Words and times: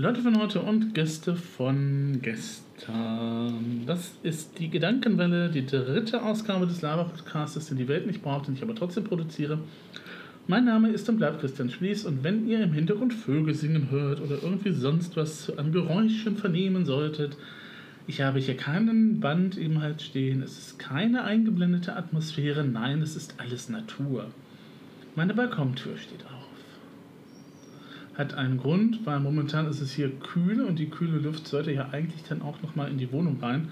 Leute 0.00 0.22
von 0.22 0.40
heute 0.40 0.62
und 0.62 0.94
Gäste 0.94 1.36
von 1.36 2.20
gestern. 2.22 3.82
Das 3.84 4.12
ist 4.22 4.58
die 4.58 4.70
Gedankenwelle, 4.70 5.50
die 5.50 5.66
dritte 5.66 6.22
Ausgabe 6.22 6.66
des 6.66 6.80
Laber-Podcasts, 6.80 7.66
den 7.66 7.76
die 7.76 7.86
Welt 7.86 8.06
nicht 8.06 8.22
braucht, 8.22 8.46
den 8.46 8.54
ich 8.54 8.62
aber 8.62 8.74
trotzdem 8.74 9.04
produziere. 9.04 9.58
Mein 10.46 10.64
Name 10.64 10.88
ist 10.88 11.06
und 11.10 11.18
bleibt 11.18 11.42
Christian 11.42 11.68
Schließ 11.68 12.06
und 12.06 12.24
wenn 12.24 12.48
ihr 12.48 12.62
im 12.62 12.72
Hintergrund 12.72 13.12
Vögel 13.12 13.52
singen 13.52 13.90
hört 13.90 14.22
oder 14.22 14.42
irgendwie 14.42 14.72
sonst 14.72 15.18
was 15.18 15.54
an 15.58 15.70
Geräuschen 15.70 16.38
vernehmen 16.38 16.86
solltet, 16.86 17.36
ich 18.06 18.22
habe 18.22 18.38
hier 18.38 18.56
keinen 18.56 19.20
Band 19.20 19.58
eben 19.58 19.82
halt 19.82 20.00
stehen. 20.00 20.40
Es 20.42 20.56
ist 20.56 20.78
keine 20.78 21.24
eingeblendete 21.24 21.94
Atmosphäre. 21.94 22.64
Nein, 22.64 23.02
es 23.02 23.16
ist 23.16 23.34
alles 23.36 23.68
Natur. 23.68 24.28
Meine 25.14 25.34
Balkontür 25.34 25.98
steht 25.98 26.24
auf. 26.24 26.49
Hat 28.20 28.34
einen 28.34 28.58
Grund, 28.58 29.06
weil 29.06 29.18
momentan 29.18 29.66
ist 29.66 29.80
es 29.80 29.92
hier 29.92 30.10
kühl 30.10 30.60
und 30.60 30.78
die 30.78 30.90
kühle 30.90 31.20
Luft 31.20 31.48
sollte 31.48 31.72
ja 31.72 31.88
eigentlich 31.90 32.22
dann 32.28 32.42
auch 32.42 32.60
nochmal 32.60 32.90
in 32.90 32.98
die 32.98 33.10
Wohnung 33.12 33.38
rein, 33.40 33.68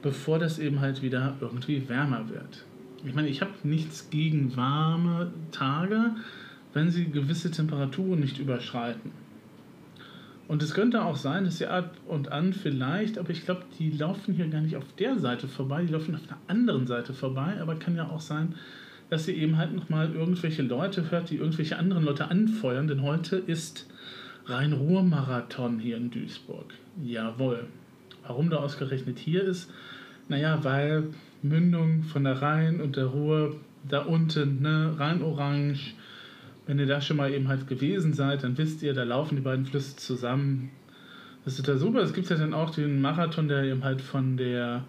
bevor 0.00 0.38
das 0.38 0.58
eben 0.58 0.80
halt 0.80 1.02
wieder 1.02 1.36
irgendwie 1.38 1.86
wärmer 1.86 2.30
wird. 2.30 2.64
Ich 3.04 3.14
meine, 3.14 3.28
ich 3.28 3.42
habe 3.42 3.52
nichts 3.62 4.08
gegen 4.08 4.56
warme 4.56 5.32
Tage, 5.52 6.12
wenn 6.72 6.90
sie 6.90 7.10
gewisse 7.10 7.50
Temperaturen 7.50 8.20
nicht 8.20 8.38
überschreiten. 8.38 9.10
Und 10.48 10.62
es 10.62 10.72
könnte 10.72 11.04
auch 11.04 11.16
sein, 11.16 11.44
dass 11.44 11.58
sie 11.58 11.66
ab 11.66 11.94
und 12.06 12.32
an 12.32 12.54
vielleicht, 12.54 13.18
aber 13.18 13.28
ich 13.28 13.44
glaube, 13.44 13.64
die 13.78 13.90
laufen 13.90 14.32
hier 14.32 14.48
gar 14.48 14.62
nicht 14.62 14.76
auf 14.76 14.94
der 14.98 15.18
Seite 15.18 15.46
vorbei, 15.46 15.84
die 15.84 15.92
laufen 15.92 16.14
auf 16.14 16.26
der 16.26 16.38
anderen 16.46 16.86
Seite 16.86 17.12
vorbei, 17.12 17.60
aber 17.60 17.74
kann 17.74 17.96
ja 17.96 18.08
auch 18.08 18.22
sein, 18.22 18.54
dass 18.54 18.60
ihr 19.10 19.36
eben 19.36 19.56
halt 19.56 19.74
nochmal 19.74 20.12
irgendwelche 20.12 20.62
Leute 20.62 21.10
hört, 21.10 21.30
die 21.30 21.36
irgendwelche 21.36 21.78
anderen 21.78 22.04
Leute 22.04 22.28
anfeuern, 22.30 22.88
denn 22.88 23.02
heute 23.02 23.36
ist 23.36 23.86
Rhein-Ruhr-Marathon 24.46 25.78
hier 25.78 25.96
in 25.96 26.10
Duisburg. 26.10 26.74
Jawohl. 27.02 27.66
Warum 28.26 28.50
der 28.50 28.60
ausgerechnet 28.60 29.18
hier 29.18 29.42
ist? 29.44 29.70
Naja, 30.28 30.64
weil 30.64 31.04
Mündung 31.42 32.02
von 32.04 32.24
der 32.24 32.40
Rhein 32.40 32.80
und 32.80 32.96
der 32.96 33.06
Ruhr 33.06 33.56
da 33.88 34.00
unten, 34.00 34.62
ne, 34.62 34.94
Rhein-Orange, 34.98 35.94
wenn 36.66 36.78
ihr 36.78 36.86
da 36.86 37.00
schon 37.00 37.18
mal 37.18 37.32
eben 37.32 37.48
halt 37.48 37.66
gewesen 37.66 38.14
seid, 38.14 38.42
dann 38.42 38.56
wisst 38.56 38.82
ihr, 38.82 38.94
da 38.94 39.02
laufen 39.02 39.36
die 39.36 39.42
beiden 39.42 39.66
Flüsse 39.66 39.96
zusammen. 39.96 40.70
Das 41.44 41.58
ist 41.58 41.68
da 41.68 41.76
super. 41.76 42.00
Es 42.00 42.14
gibt 42.14 42.30
ja 42.30 42.36
dann 42.36 42.54
auch 42.54 42.70
den 42.70 43.02
Marathon, 43.02 43.48
der 43.48 43.64
eben 43.64 43.84
halt 43.84 44.00
von 44.00 44.38
der 44.38 44.84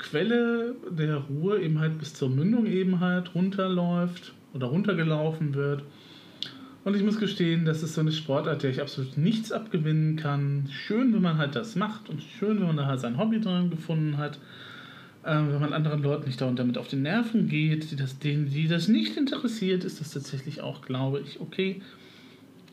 Quelle 0.00 0.74
der 0.90 1.16
Ruhr 1.16 1.60
eben 1.60 1.78
halt 1.78 1.98
bis 1.98 2.14
zur 2.14 2.30
Mündung 2.30 2.66
eben 2.66 3.00
halt 3.00 3.34
runterläuft 3.34 4.32
oder 4.54 4.66
runtergelaufen 4.66 5.54
wird. 5.54 5.82
Und 6.84 6.96
ich 6.96 7.02
muss 7.02 7.18
gestehen, 7.18 7.66
das 7.66 7.82
ist 7.82 7.94
so 7.94 8.00
eine 8.00 8.10
Sportart, 8.10 8.62
der 8.62 8.70
ich 8.70 8.80
absolut 8.80 9.18
nichts 9.18 9.52
abgewinnen 9.52 10.16
kann. 10.16 10.68
Schön, 10.70 11.12
wenn 11.12 11.20
man 11.20 11.36
halt 11.36 11.54
das 11.54 11.76
macht 11.76 12.08
und 12.08 12.22
schön, 12.22 12.58
wenn 12.58 12.68
man 12.68 12.76
da 12.78 12.86
halt 12.86 13.00
sein 13.00 13.18
Hobby 13.18 13.40
dran 13.40 13.68
gefunden 13.68 14.16
hat. 14.16 14.38
Ähm, 15.26 15.52
wenn 15.52 15.60
man 15.60 15.74
anderen 15.74 16.02
Leuten 16.02 16.26
nicht 16.26 16.40
dauernd 16.40 16.58
damit 16.58 16.78
auf 16.78 16.88
die 16.88 16.96
Nerven 16.96 17.48
geht, 17.48 17.90
die 17.90 17.96
das, 17.96 18.18
denen, 18.18 18.48
die 18.48 18.68
das 18.68 18.88
nicht 18.88 19.18
interessiert, 19.18 19.84
ist 19.84 20.00
das 20.00 20.12
tatsächlich 20.12 20.62
auch, 20.62 20.80
glaube 20.80 21.20
ich, 21.20 21.40
okay. 21.40 21.82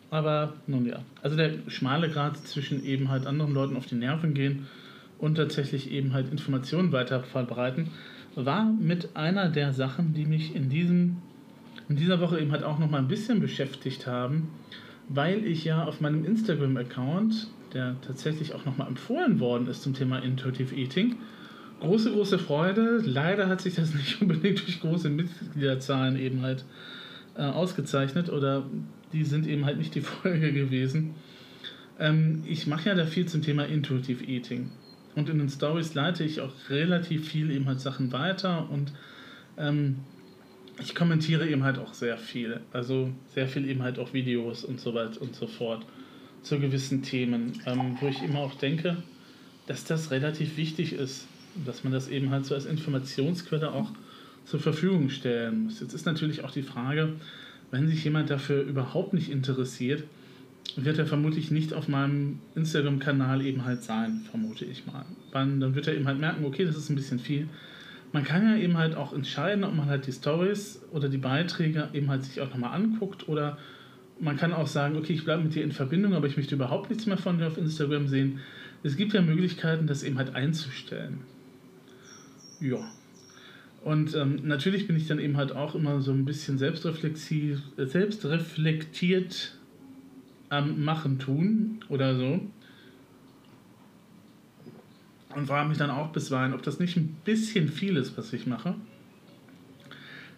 Aber 0.09 0.53
nun 0.65 0.85
ja, 0.85 1.01
also 1.21 1.35
der 1.35 1.55
schmale 1.67 2.09
Grad 2.09 2.37
zwischen 2.37 2.85
eben 2.85 3.09
halt 3.09 3.27
anderen 3.27 3.53
Leuten 3.53 3.75
auf 3.75 3.85
die 3.85 3.95
Nerven 3.95 4.33
gehen 4.33 4.65
und 5.19 5.35
tatsächlich 5.35 5.91
eben 5.91 6.13
halt 6.13 6.31
Informationen 6.31 6.91
weiter 6.91 7.23
verbreiten, 7.23 7.89
war 8.35 8.65
mit 8.65 9.15
einer 9.15 9.49
der 9.49 9.73
Sachen, 9.73 10.13
die 10.13 10.25
mich 10.25 10.55
in, 10.55 10.69
diesem, 10.69 11.17
in 11.89 11.95
dieser 11.95 12.19
Woche 12.19 12.39
eben 12.39 12.51
halt 12.51 12.63
auch 12.63 12.77
noch 12.77 12.89
mal 12.89 12.99
ein 12.99 13.07
bisschen 13.07 13.39
beschäftigt 13.39 14.05
haben, 14.05 14.49
weil 15.09 15.45
ich 15.45 15.63
ja 15.63 15.85
auf 15.85 16.01
meinem 16.01 16.23
Instagram-Account, 16.23 17.47
der 17.73 17.95
tatsächlich 18.01 18.53
auch 18.53 18.65
noch 18.65 18.77
mal 18.77 18.87
empfohlen 18.87 19.39
worden 19.39 19.67
ist 19.67 19.81
zum 19.81 19.93
Thema 19.93 20.19
Intuitive 20.19 20.75
Eating, 20.75 21.15
große, 21.79 22.11
große 22.11 22.37
Freude. 22.39 23.01
Leider 23.03 23.47
hat 23.47 23.61
sich 23.61 23.75
das 23.75 23.93
nicht 23.95 24.21
unbedingt 24.21 24.59
durch 24.59 24.79
große 24.81 25.09
Mitgliederzahlen 25.09 26.17
eben 26.17 26.41
halt 26.41 26.65
äh, 27.35 27.41
ausgezeichnet 27.41 28.29
oder 28.29 28.65
die 29.13 29.23
sind 29.23 29.47
eben 29.47 29.65
halt 29.65 29.77
nicht 29.77 29.95
die 29.95 30.01
Folge 30.21 30.53
gewesen. 30.53 31.15
Ähm, 31.99 32.43
ich 32.45 32.67
mache 32.67 32.89
ja 32.89 32.95
da 32.95 33.05
viel 33.05 33.25
zum 33.25 33.41
Thema 33.41 33.65
Intuitive 33.65 34.23
Eating. 34.23 34.69
Und 35.17 35.29
in 35.29 35.39
den 35.39 35.49
Stories 35.49 35.93
leite 35.93 36.23
ich 36.23 36.39
auch 36.39 36.53
relativ 36.69 37.27
viel 37.27 37.51
eben 37.51 37.65
halt 37.65 37.81
Sachen 37.81 38.13
weiter 38.13 38.69
und 38.69 38.93
ähm, 39.57 39.97
ich 40.79 40.95
kommentiere 40.95 41.47
eben 41.49 41.63
halt 41.63 41.79
auch 41.79 41.93
sehr 41.93 42.17
viel. 42.17 42.61
Also 42.71 43.11
sehr 43.33 43.47
viel 43.47 43.67
eben 43.67 43.83
halt 43.83 43.99
auch 43.99 44.13
Videos 44.13 44.63
und 44.63 44.79
so 44.79 44.93
weiter 44.93 45.21
und 45.21 45.35
so 45.35 45.47
fort 45.47 45.85
zu 46.43 46.59
gewissen 46.59 47.01
Themen, 47.01 47.59
ähm, 47.65 47.97
wo 47.99 48.07
ich 48.07 48.21
immer 48.21 48.39
auch 48.39 48.55
denke, 48.55 48.97
dass 49.65 49.83
das 49.83 50.11
relativ 50.11 50.55
wichtig 50.55 50.93
ist 50.93 51.27
dass 51.65 51.83
man 51.83 51.93
das 51.93 52.07
eben 52.07 52.29
halt 52.29 52.45
so 52.45 52.55
als 52.55 52.65
Informationsquelle 52.65 53.71
auch 53.71 53.91
zur 54.45 54.59
Verfügung 54.59 55.09
stellen 55.09 55.65
muss. 55.65 55.79
Jetzt 55.79 55.93
ist 55.93 56.05
natürlich 56.05 56.43
auch 56.43 56.51
die 56.51 56.63
Frage, 56.63 57.13
wenn 57.71 57.87
sich 57.87 58.03
jemand 58.03 58.29
dafür 58.29 58.63
überhaupt 58.63 59.13
nicht 59.13 59.29
interessiert, 59.29 60.03
wird 60.85 60.99
er 60.99 61.07
vermutlich 61.07 61.49
nicht 61.49 61.73
auf 61.73 61.87
meinem 61.87 62.39
Instagram-Kanal 62.55 63.43
eben 63.43 63.65
halt 63.65 63.83
sein, 63.83 64.21
vermute 64.29 64.63
ich 64.65 64.85
mal. 64.85 65.05
Dann, 65.31 65.75
wird 65.75 65.87
er 65.87 65.95
eben 65.95 66.05
halt 66.05 66.19
merken, 66.19 66.45
okay, 66.45 66.65
das 66.65 66.77
ist 66.77 66.89
ein 66.89 66.95
bisschen 66.95 67.19
viel. 67.19 67.47
Man 68.13 68.23
kann 68.23 68.43
ja 68.43 68.55
eben 68.57 68.77
halt 68.77 68.95
auch 68.95 69.11
entscheiden, 69.11 69.63
ob 69.63 69.75
man 69.75 69.87
halt 69.87 70.05
die 70.07 70.11
Stories 70.11 70.81
oder 70.91 71.09
die 71.09 71.17
Beiträge 71.17 71.89
eben 71.93 72.09
halt 72.09 72.23
sich 72.23 72.41
auch 72.41 72.49
nochmal 72.49 72.73
anguckt 72.73 73.27
oder 73.27 73.57
man 74.19 74.37
kann 74.37 74.53
auch 74.53 74.67
sagen, 74.67 74.95
okay, 74.97 75.13
ich 75.13 75.25
bleibe 75.25 75.43
mit 75.43 75.55
dir 75.55 75.63
in 75.63 75.71
Verbindung, 75.71 76.13
aber 76.13 76.27
ich 76.27 76.37
möchte 76.37 76.55
überhaupt 76.55 76.89
nichts 76.89 77.05
mehr 77.05 77.17
von 77.17 77.37
dir 77.37 77.47
auf 77.47 77.57
Instagram 77.57 78.07
sehen. 78.07 78.39
Es 78.83 78.95
gibt 78.95 79.13
ja 79.13 79.21
Möglichkeiten, 79.21 79.87
das 79.87 80.03
eben 80.03 80.17
halt 80.17 80.35
einzustellen. 80.35 81.19
Ja. 82.59 82.87
Und 83.83 84.15
ähm, 84.15 84.41
natürlich 84.43 84.87
bin 84.87 84.95
ich 84.95 85.07
dann 85.07 85.19
eben 85.19 85.37
halt 85.37 85.51
auch 85.51 85.75
immer 85.75 86.01
so 86.01 86.11
ein 86.11 86.25
bisschen 86.25 86.57
selbstreflexiv, 86.57 87.61
selbstreflektiert 87.77 89.56
am 90.49 90.83
Machen 90.83 91.19
tun 91.19 91.79
oder 91.89 92.15
so. 92.15 92.41
Und 95.35 95.47
frage 95.47 95.69
mich 95.69 95.77
dann 95.77 95.91
auch 95.91 96.11
bisweilen, 96.11 96.53
ob 96.53 96.63
das 96.63 96.79
nicht 96.79 96.97
ein 96.97 97.15
bisschen 97.25 97.69
viel 97.69 97.97
ist, 97.97 98.17
was 98.17 98.33
ich 98.33 98.47
mache. 98.47 98.75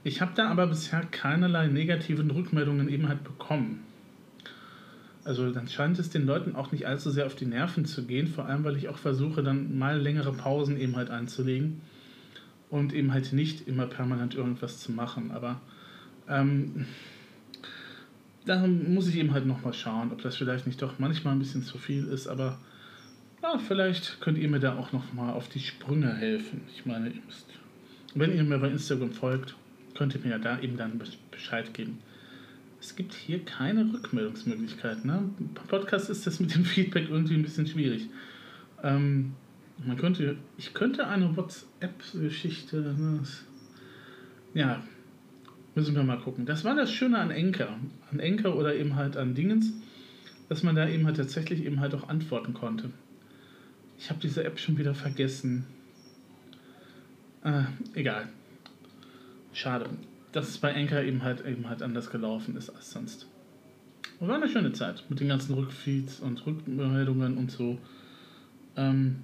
Ich 0.03 0.22
habe 0.22 0.31
da 0.36 0.50
aber 0.50 0.68
bisher 0.68 1.02
keinerlei 1.02 1.68
negativen 1.68 2.31
Rückmeldungen 2.31 2.90
eben 2.90 3.08
halt 3.08 3.24
bekommen. 3.24 3.81
Also 5.25 5.52
dann 5.52 5.68
scheint 5.68 6.00
es 6.00 6.09
den 6.09 6.25
Leuten 6.25 6.56
auch 6.56 6.72
nicht 6.72 6.88
allzu 6.88 7.12
sehr 7.12 7.25
auf 7.25 7.36
die 7.36 7.46
Nerven 7.46 7.86
zu 7.86 8.06
gehen, 8.06 8.28
vor 8.28 8.46
allem 8.46 8.64
weil 8.64 8.78
ich 8.78 8.88
auch 8.88 8.98
versuche, 8.98 9.44
dann 9.44 9.78
mal 9.78 10.00
längere 10.00 10.31
Pausen 10.31 10.80
eben 10.80 10.96
halt 10.96 11.09
einzulegen 11.09 11.81
und 12.69 12.94
eben 12.94 13.14
halt 13.14 13.34
nicht 13.34 13.68
immer 13.68 13.86
permanent 13.86 14.36
irgendwas 14.36 14.80
zu 14.80 14.92
machen. 14.92 15.31
Aber 15.31 15.59
ähm, 16.28 16.86
da 18.50 18.66
muss 18.66 19.08
ich 19.08 19.16
eben 19.18 19.32
halt 19.32 19.46
nochmal 19.46 19.74
schauen, 19.74 20.12
ob 20.12 20.24
das 20.24 20.36
vielleicht 20.36 20.66
nicht 20.66 20.82
doch 20.82 20.98
manchmal 20.98 21.34
ein 21.36 21.40
bisschen 21.40 21.62
zu 21.62 21.78
viel 21.78 22.06
ist. 22.08 22.28
Aber 22.28 22.58
ja, 23.44 23.60
vielleicht 23.60 24.20
könnt 24.22 24.40
ihr 24.40 24.50
mir 24.50 24.60
da 24.60 24.76
auch 24.76 24.92
nochmal 24.92 25.34
auf 25.34 25.50
die 25.50 25.60
Sprünge 25.60 26.16
helfen. 26.16 26.62
Ich 26.74 26.84
meine, 26.84 27.10
ihr 27.10 27.22
müsst, 27.28 27.46
wenn 28.16 28.36
ihr 28.36 28.44
mir 28.44 28.58
bei 28.58 28.70
Instagram 28.70 29.12
folgt, 29.12 29.56
könnt 29.96 30.16
ihr 30.16 30.22
mir 30.22 30.32
ja 30.32 30.40
da 30.40 30.60
eben 30.60 30.78
dann 30.78 31.00
Bescheid 31.30 31.72
geben. 31.76 32.00
Es 32.82 32.96
gibt 32.96 33.14
hier 33.14 33.46
keine 33.46 33.94
Rückmeldungsmöglichkeit. 33.94 35.06
Ne? 35.06 35.30
Podcast 35.68 36.10
ist 36.10 36.26
das 36.26 36.40
mit 36.40 36.56
dem 36.56 36.66
Feedback 36.66 37.08
irgendwie 37.08 37.36
ein 37.36 37.44
bisschen 37.44 37.68
schwierig. 37.68 38.08
Ähm, 38.81 39.34
man 39.86 39.96
könnte, 39.96 40.38
ich 40.58 40.74
könnte 40.74 41.06
eine 41.06 41.38
WhatsApp-Geschichte, 41.38 42.96
ne, 42.98 43.22
ja, 44.56 44.81
müssen 45.80 45.96
wir 45.96 46.04
mal 46.04 46.20
gucken. 46.20 46.46
Das 46.46 46.66
war 46.66 46.76
das 46.76 46.92
Schöne 46.92 47.18
an 47.20 47.32
Enker, 47.32 47.70
an 48.12 48.20
Enker 48.20 48.56
oder 48.58 48.76
eben 48.76 48.96
halt 48.96 49.16
an 49.16 49.34
Dingens, 49.34 49.72
dass 50.50 50.62
man 50.62 50.76
da 50.76 50.90
eben 50.90 51.06
halt 51.06 51.16
tatsächlich 51.16 51.64
eben 51.64 51.80
halt 51.80 51.96
auch 51.96 52.10
antworten 52.10 52.54
konnte. 52.54 52.90
Ich 53.98 54.10
habe 54.10 54.20
diese 54.20 54.44
App 54.44 54.60
schon 54.60 54.78
wieder 54.78 54.94
vergessen. 54.94 55.66
Äh, 57.46 57.64
egal. 57.94 58.28
Schade, 59.54 59.90
dass 60.34 60.50
es 60.50 60.58
bei 60.58 60.72
Enker 60.72 61.02
eben 61.02 61.24
halt 61.24 61.46
eben 61.46 61.70
halt 61.70 61.82
anders 61.82 62.10
gelaufen 62.10 62.58
ist 62.58 62.70
als 62.70 62.92
sonst. 62.92 63.28
war 64.20 64.36
eine 64.36 64.50
schöne 64.50 64.74
Zeit 64.74 65.06
mit 65.08 65.22
den 65.22 65.30
ganzen 65.30 65.54
Rückfeeds 65.54 66.20
und 66.20 66.46
Rückmeldungen 66.46 67.38
und 67.38 67.52
so. 67.52 67.78
Ähm, 68.75 69.22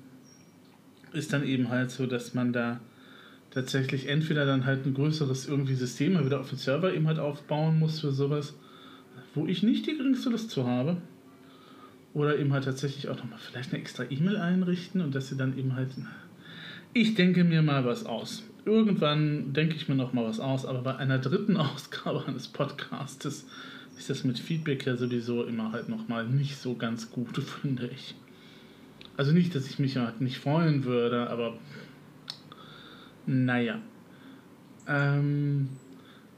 ist 1.11 1.33
dann 1.33 1.43
eben 1.43 1.67
halt 1.67 1.91
so, 1.91 2.05
dass 2.05 2.33
man 2.33 2.53
da 2.53 2.79
tatsächlich 3.55 4.09
entweder 4.09 4.45
dann 4.45 4.65
halt 4.65 4.85
ein 4.85 4.93
größeres 4.93 5.47
irgendwie 5.47 5.75
System 5.75 6.13
mal 6.13 6.25
wieder 6.25 6.41
auf 6.41 6.49
dem 6.49 6.57
Server 6.57 6.93
eben 6.93 7.07
halt 7.07 7.19
aufbauen 7.19 7.79
muss 7.79 8.01
für 8.01 8.11
sowas, 8.11 8.53
wo 9.33 9.47
ich 9.47 9.63
nicht 9.63 9.87
die 9.87 9.97
geringste 9.97 10.29
Lust 10.29 10.51
zu 10.51 10.67
habe. 10.67 10.97
Oder 12.13 12.37
eben 12.37 12.53
halt 12.53 12.65
tatsächlich 12.65 13.09
auch 13.09 13.15
nochmal 13.15 13.39
vielleicht 13.39 13.71
eine 13.71 13.81
extra 13.81 14.03
E-Mail 14.09 14.37
einrichten 14.37 15.01
und 15.01 15.15
dass 15.15 15.29
sie 15.29 15.37
dann 15.37 15.57
eben 15.57 15.75
halt. 15.75 15.89
Ich 16.93 17.15
denke 17.15 17.43
mir 17.43 17.61
mal 17.61 17.85
was 17.85 18.05
aus. 18.05 18.43
Irgendwann 18.65 19.53
denke 19.53 19.75
ich 19.75 19.87
mir 19.87 19.95
nochmal 19.95 20.25
was 20.25 20.39
aus, 20.39 20.65
aber 20.65 20.81
bei 20.81 20.95
einer 20.97 21.19
dritten 21.19 21.57
Ausgabe 21.57 22.25
eines 22.27 22.47
Podcastes 22.49 23.45
ist 23.97 24.09
das 24.09 24.25
mit 24.25 24.37
Feedback 24.37 24.85
ja 24.85 24.97
sowieso 24.97 25.43
immer 25.45 25.71
halt 25.71 25.87
nochmal 25.87 26.27
nicht 26.27 26.57
so 26.57 26.75
ganz 26.75 27.09
gut, 27.09 27.37
finde 27.61 27.87
ich. 27.87 28.15
Also 29.15 29.31
nicht, 29.31 29.55
dass 29.55 29.67
ich 29.67 29.79
mich 29.79 29.95
halt 29.95 30.19
nicht 30.19 30.39
freuen 30.39 30.83
würde, 30.83 31.29
aber 31.29 31.57
naja. 33.25 33.79
Ähm, 34.87 35.69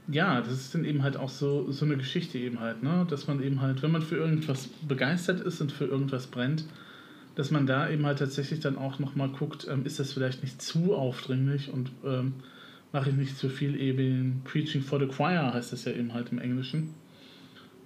ja, 0.08 0.40
das 0.42 0.54
ist 0.54 0.74
dann 0.74 0.86
eben 0.86 1.04
halt 1.04 1.18
auch 1.18 1.30
so, 1.30 1.70
so 1.72 1.86
eine 1.86 1.98
Geschichte 1.98 2.38
eben 2.38 2.60
halt, 2.60 2.82
ne? 2.82 3.06
Dass 3.10 3.28
man 3.28 3.44
eben 3.44 3.62
halt, 3.62 3.82
wenn 3.82 3.92
man 3.92 4.02
für 4.02 4.16
irgendwas 4.16 4.68
begeistert 4.88 5.42
ist 5.42 5.60
und 5.60 5.72
für 5.72 5.86
irgendwas 5.86 6.28
brennt, 6.28 6.66
dass 7.36 7.52
man 7.52 7.68
da 7.68 7.90
eben 7.90 8.06
halt 8.06 8.20
tatsächlich 8.20 8.62
dann 8.62 8.78
auch 8.78 9.00
nochmal 9.00 9.30
guckt, 9.30 9.68
ähm, 9.70 9.86
ist 9.86 10.00
das 10.00 10.14
vielleicht 10.14 10.44
nicht 10.44 10.62
zu 10.62 10.96
aufdringlich 10.96 11.72
und 11.72 11.92
ähm, 12.06 12.34
mache 12.94 13.10
ich 13.10 13.16
nicht 13.16 13.38
zu 13.38 13.50
viel 13.50 13.80
eben 13.80 14.42
Preaching 14.46 14.82
for 14.82 15.00
the 15.00 15.08
Choir, 15.08 15.54
heißt 15.54 15.74
das 15.74 15.86
ja 15.86 15.92
eben 15.92 16.14
halt 16.14 16.32
im 16.32 16.40
Englischen. 16.40 16.94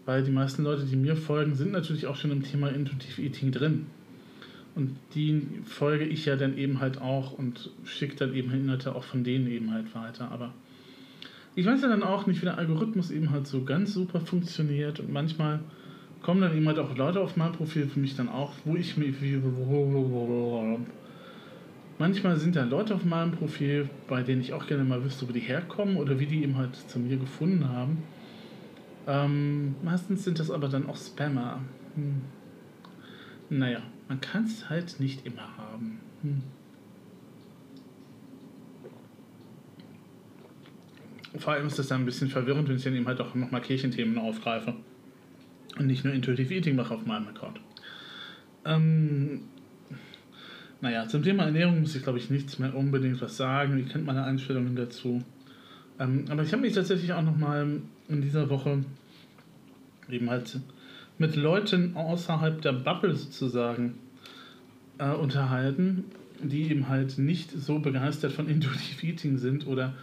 Weil 0.05 0.23
die 0.23 0.31
meisten 0.31 0.63
Leute, 0.63 0.85
die 0.85 0.95
mir 0.95 1.15
folgen, 1.15 1.55
sind 1.55 1.71
natürlich 1.71 2.07
auch 2.07 2.15
schon 2.15 2.31
im 2.31 2.43
Thema 2.43 2.69
Intuitive 2.69 3.21
Eating 3.21 3.51
drin. 3.51 3.87
Und 4.73 4.95
die 5.15 5.41
folge 5.65 6.05
ich 6.05 6.25
ja 6.25 6.35
dann 6.35 6.57
eben 6.57 6.79
halt 6.79 7.01
auch 7.01 7.33
und 7.33 7.71
schicke 7.83 8.15
dann 8.15 8.33
eben 8.33 8.51
Inhalte 8.51 8.95
auch 8.95 9.03
von 9.03 9.23
denen 9.23 9.47
eben 9.47 9.73
halt 9.73 9.93
weiter. 9.93 10.31
Aber 10.31 10.53
ich 11.55 11.65
weiß 11.65 11.81
ja 11.81 11.89
dann 11.89 12.03
auch 12.03 12.25
nicht, 12.25 12.41
wie 12.41 12.45
der 12.45 12.57
Algorithmus 12.57 13.11
eben 13.11 13.31
halt 13.31 13.47
so 13.47 13.63
ganz 13.63 13.93
super 13.93 14.21
funktioniert 14.21 14.99
und 15.01 15.11
manchmal 15.11 15.59
kommen 16.21 16.41
dann 16.41 16.55
eben 16.55 16.67
halt 16.67 16.79
auch 16.79 16.95
Leute 16.95 17.19
auf 17.19 17.35
mein 17.35 17.51
Profil 17.51 17.87
für 17.87 17.99
mich 17.99 18.15
dann 18.15 18.29
auch, 18.29 18.53
wo 18.63 18.75
ich 18.75 18.95
mir 18.95 19.13
manchmal 21.97 22.37
sind 22.37 22.55
da 22.55 22.63
Leute 22.63 22.95
auf 22.95 23.05
meinem 23.05 23.31
Profil, 23.31 23.89
bei 24.07 24.23
denen 24.23 24.41
ich 24.41 24.53
auch 24.53 24.65
gerne 24.67 24.83
mal 24.83 25.03
wüsste, 25.03 25.27
wo 25.27 25.33
die 25.33 25.39
herkommen 25.39 25.97
oder 25.97 26.19
wie 26.19 26.25
die 26.25 26.43
eben 26.43 26.57
halt 26.57 26.75
zu 26.75 26.99
mir 26.99 27.17
gefunden 27.17 27.67
haben. 27.69 28.03
Ähm, 29.07 29.75
meistens 29.83 30.23
sind 30.23 30.39
das 30.39 30.51
aber 30.51 30.67
dann 30.67 30.87
auch 30.87 30.97
Spammer. 30.97 31.59
Hm. 31.95 32.21
Naja, 33.49 33.81
man 34.11 34.19
kann 34.19 34.43
es 34.43 34.69
halt 34.69 34.99
nicht 34.99 35.25
immer 35.25 35.55
haben. 35.57 36.01
Hm. 36.21 36.43
Vor 41.39 41.53
allem 41.53 41.67
ist 41.67 41.79
das 41.79 41.87
dann 41.87 42.01
ein 42.01 42.05
bisschen 42.05 42.27
verwirrend, 42.27 42.67
wenn 42.67 42.75
ich 42.75 42.83
dann 42.83 42.93
eben 42.93 43.07
halt 43.07 43.21
auch 43.21 43.33
nochmal 43.35 43.61
Kirchenthemen 43.61 44.17
aufgreife. 44.17 44.73
Und 45.79 45.87
nicht 45.87 46.03
nur 46.03 46.13
Intuitive 46.13 46.53
Eating 46.53 46.75
mache 46.75 46.93
auf 46.93 47.05
meinem 47.05 47.29
Account. 47.29 47.61
Ähm, 48.65 49.43
naja, 50.81 51.07
zum 51.07 51.23
Thema 51.23 51.45
Ernährung 51.45 51.79
muss 51.79 51.95
ich 51.95 52.03
glaube 52.03 52.17
ich 52.17 52.29
nichts 52.29 52.59
mehr 52.59 52.75
unbedingt 52.75 53.21
was 53.21 53.37
sagen. 53.37 53.79
Ihr 53.79 53.85
kennt 53.85 54.05
meine 54.05 54.25
Einstellungen 54.25 54.75
dazu. 54.75 55.23
Ähm, 55.99 56.25
aber 56.29 56.43
ich 56.43 56.51
habe 56.51 56.63
mich 56.63 56.73
tatsächlich 56.73 57.13
auch 57.13 57.21
nochmal 57.21 57.79
in 58.09 58.21
dieser 58.21 58.49
Woche 58.49 58.83
eben 60.09 60.29
halt 60.29 60.59
mit 61.21 61.35
Leuten 61.35 61.95
außerhalb 61.95 62.63
der 62.63 62.73
Bubble 62.73 63.13
sozusagen 63.15 63.93
äh, 64.97 65.11
unterhalten, 65.11 66.05
die 66.41 66.63
eben 66.71 66.89
halt 66.89 67.19
nicht 67.19 67.51
so 67.51 67.77
begeistert 67.77 68.31
von 68.31 68.49
Intuitive 68.49 69.05
Eating 69.07 69.37
sind 69.37 69.67
oder 69.67 69.93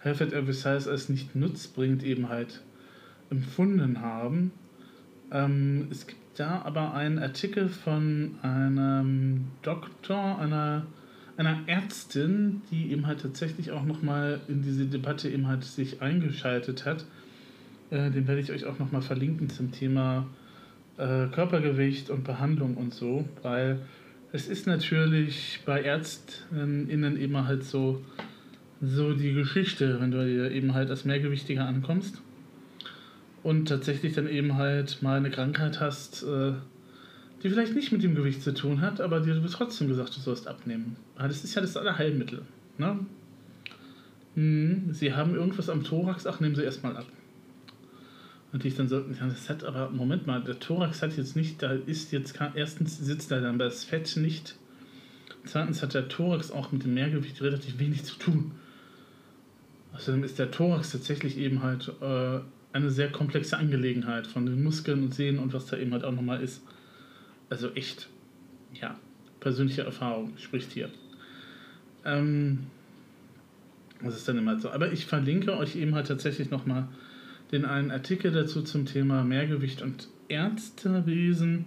Health 0.00 0.20
at 0.20 0.32
Every 0.34 0.52
Size 0.52 0.90
als 0.90 1.08
nicht 1.08 1.34
nutzbringend 1.34 2.04
eben 2.04 2.28
halt 2.28 2.62
empfunden 3.30 4.02
haben. 4.02 4.52
Ähm, 5.32 5.88
es 5.90 6.06
gibt 6.06 6.20
da 6.38 6.60
aber 6.60 6.92
einen 6.92 7.18
Artikel 7.18 7.70
von 7.70 8.34
einem 8.42 9.46
Doktor, 9.62 10.38
einer, 10.38 10.84
einer 11.38 11.60
Ärztin, 11.66 12.60
die 12.70 12.92
eben 12.92 13.06
halt 13.06 13.22
tatsächlich 13.22 13.70
auch 13.70 13.86
nochmal 13.86 14.42
in 14.46 14.60
diese 14.60 14.84
Debatte 14.84 15.30
eben 15.30 15.48
halt 15.48 15.64
sich 15.64 16.02
eingeschaltet 16.02 16.84
hat. 16.84 17.06
Äh, 17.88 18.10
den 18.10 18.28
werde 18.28 18.42
ich 18.42 18.52
euch 18.52 18.66
auch 18.66 18.78
nochmal 18.78 19.00
verlinken 19.00 19.48
zum 19.48 19.72
Thema 19.72 20.26
äh, 20.98 21.26
Körpergewicht 21.28 22.10
und 22.10 22.24
Behandlung 22.24 22.76
und 22.76 22.94
so, 22.94 23.24
weil 23.42 23.80
es 24.32 24.48
ist 24.48 24.66
natürlich 24.66 25.60
bei 25.64 25.82
ÄrztInnen 25.82 27.16
eben 27.18 27.46
halt 27.46 27.64
so, 27.64 28.04
so 28.82 29.14
die 29.14 29.32
Geschichte, 29.32 30.00
wenn 30.00 30.10
du 30.10 30.50
eben 30.50 30.74
halt 30.74 30.90
als 30.90 31.04
Mehrgewichtiger 31.04 31.66
ankommst 31.66 32.20
und 33.42 33.68
tatsächlich 33.68 34.14
dann 34.14 34.28
eben 34.28 34.56
halt 34.56 35.02
mal 35.02 35.18
eine 35.18 35.30
Krankheit 35.30 35.80
hast, 35.80 36.22
äh, 36.24 36.52
die 37.42 37.50
vielleicht 37.50 37.74
nicht 37.74 37.92
mit 37.92 38.02
dem 38.02 38.14
Gewicht 38.14 38.42
zu 38.42 38.52
tun 38.52 38.80
hat, 38.80 39.00
aber 39.00 39.20
dir 39.20 39.40
wird 39.40 39.52
trotzdem 39.52 39.88
gesagt, 39.88 40.16
du 40.16 40.20
sollst 40.20 40.48
abnehmen. 40.48 40.96
Das 41.16 41.44
ist 41.44 41.54
ja 41.54 41.62
das 41.62 41.76
Allerheilmittel. 41.76 42.42
Ne? 42.78 42.98
Hm, 44.34 44.92
sie 44.92 45.14
haben 45.14 45.34
irgendwas 45.34 45.70
am 45.70 45.84
Thorax, 45.84 46.26
ach, 46.26 46.40
nehmen 46.40 46.54
Sie 46.54 46.62
erstmal 46.62 46.96
ab. 46.96 47.06
Und 48.56 48.64
ich 48.64 48.74
dann 48.74 48.88
so, 48.88 49.00
das 49.00 49.50
hat 49.50 49.64
aber, 49.64 49.90
Moment 49.90 50.26
mal, 50.26 50.42
der 50.42 50.58
Thorax 50.58 51.02
hat 51.02 51.14
jetzt 51.18 51.36
nicht, 51.36 51.62
da 51.62 51.72
ist 51.72 52.10
jetzt, 52.10 52.40
erstens 52.54 52.96
sitzt 52.96 53.30
da 53.30 53.38
dann 53.38 53.58
das 53.58 53.84
Fett 53.84 54.16
nicht. 54.16 54.56
Zweitens 55.44 55.82
hat 55.82 55.92
der 55.92 56.08
Thorax 56.08 56.50
auch 56.50 56.72
mit 56.72 56.82
dem 56.82 56.94
Mehrgewicht 56.94 57.42
relativ 57.42 57.78
wenig 57.78 58.04
zu 58.04 58.16
tun. 58.16 58.52
Außerdem 59.92 60.24
ist 60.24 60.38
der 60.38 60.50
Thorax 60.50 60.90
tatsächlich 60.92 61.36
eben 61.36 61.62
halt 61.62 61.92
äh, 62.00 62.38
eine 62.72 62.88
sehr 62.88 63.12
komplexe 63.12 63.58
Angelegenheit 63.58 64.26
von 64.26 64.46
den 64.46 64.64
Muskeln 64.64 65.02
und 65.02 65.14
Sehnen 65.14 65.38
und 65.38 65.52
was 65.52 65.66
da 65.66 65.76
eben 65.76 65.92
halt 65.92 66.04
auch 66.04 66.12
nochmal 66.12 66.42
ist. 66.42 66.62
Also 67.50 67.68
echt, 67.74 68.08
ja, 68.72 68.98
persönliche 69.38 69.82
Erfahrung 69.82 70.32
spricht 70.38 70.72
hier. 70.72 70.88
Ähm, 72.06 72.68
das 74.02 74.16
ist 74.16 74.26
dann 74.26 74.38
immer 74.38 74.58
so. 74.58 74.70
Aber 74.70 74.92
ich 74.92 75.04
verlinke 75.04 75.58
euch 75.58 75.76
eben 75.76 75.94
halt 75.94 76.06
tatsächlich 76.06 76.48
nochmal 76.48 76.88
den 77.52 77.64
einen 77.64 77.90
Artikel 77.90 78.32
dazu 78.32 78.62
zum 78.62 78.86
Thema 78.86 79.24
Mehrgewicht 79.24 79.82
und 79.82 80.08
Ärztewesen. 80.28 81.66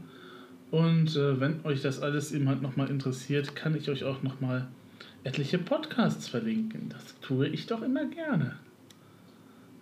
Und 0.72 1.16
äh, 1.16 1.40
wenn 1.40 1.66
euch 1.66 1.82
das 1.82 2.02
alles 2.02 2.32
eben 2.32 2.48
halt 2.48 2.62
nochmal 2.62 2.90
interessiert, 2.90 3.56
kann 3.56 3.76
ich 3.76 3.90
euch 3.90 4.04
auch 4.04 4.22
nochmal 4.22 4.68
etliche 5.24 5.58
Podcasts 5.58 6.28
verlinken. 6.28 6.90
Das 6.90 7.20
tue 7.22 7.48
ich 7.48 7.66
doch 7.68 7.82
immer 7.82 8.06
gerne. 8.06 8.56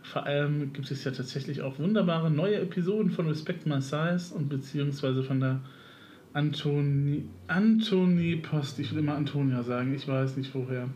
Vor 0.03 0.25
allem 0.25 0.71
gibt 0.71 0.89
es 0.89 1.03
ja 1.03 1.11
tatsächlich 1.11 1.61
auch 1.61 1.79
wunderbare 1.79 2.31
neue 2.31 2.61
Episoden 2.61 3.11
von 3.11 3.27
Respect 3.27 3.65
My 3.65 3.81
Size 3.81 4.33
und 4.33 4.47
beziehungsweise 4.47 5.21
von 5.23 5.41
der 5.41 5.59
Antoni, 6.31 7.25
Antoni 7.47 8.38
Post. 8.38 8.79
Ich 8.79 8.91
will 8.91 8.99
immer 8.99 9.15
Antonia 9.15 9.63
sagen, 9.63 9.94
ich 9.94 10.07
weiß 10.07 10.38
nicht 10.38 10.55
woher 10.55 10.88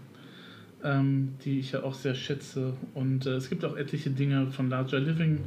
ähm, 0.84 1.36
die 1.44 1.60
ich 1.60 1.74
ja 1.74 1.84
auch 1.84 1.94
sehr 1.94 2.16
schätze. 2.16 2.74
Und 2.94 3.26
äh, 3.26 3.32
es 3.32 3.50
gibt 3.50 3.66
auch 3.66 3.76
etliche 3.76 4.10
Dinge 4.10 4.48
von 4.48 4.70
Larger 4.70 5.00
Living, 5.00 5.40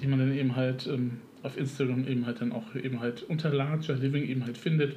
die 0.00 0.06
man 0.06 0.18
dann 0.18 0.32
eben 0.32 0.56
halt 0.56 0.86
ähm, 0.86 1.18
auf 1.42 1.56
Instagram 1.56 2.06
eben 2.06 2.26
halt 2.26 2.40
dann 2.40 2.52
auch 2.52 2.74
eben 2.74 3.00
halt 3.00 3.22
unter 3.22 3.50
Larger 3.52 3.94
Living 3.94 4.24
eben 4.24 4.44
halt 4.44 4.58
findet. 4.58 4.96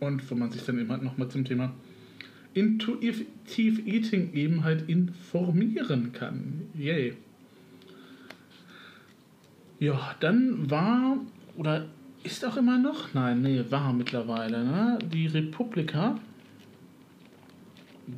Und 0.00 0.30
wo 0.30 0.34
man 0.34 0.50
sich 0.50 0.64
dann 0.64 0.78
eben 0.78 0.90
halt 0.90 1.02
nochmal 1.02 1.28
zum 1.28 1.44
Thema 1.44 1.72
Intuitive 2.54 3.24
Eating 3.56 4.32
eben 4.32 4.64
halt 4.64 4.88
informieren 4.88 6.12
kann. 6.12 6.62
Yay. 6.74 7.14
Ja, 9.78 10.14
dann 10.20 10.70
war 10.70 11.18
oder 11.56 11.86
ist 12.24 12.44
auch 12.44 12.56
immer 12.56 12.78
noch, 12.78 13.14
nein, 13.14 13.42
nee, 13.42 13.62
war 13.70 13.92
mittlerweile, 13.92 14.64
ne? 14.64 14.98
Die 15.12 15.26
Republika 15.26 16.18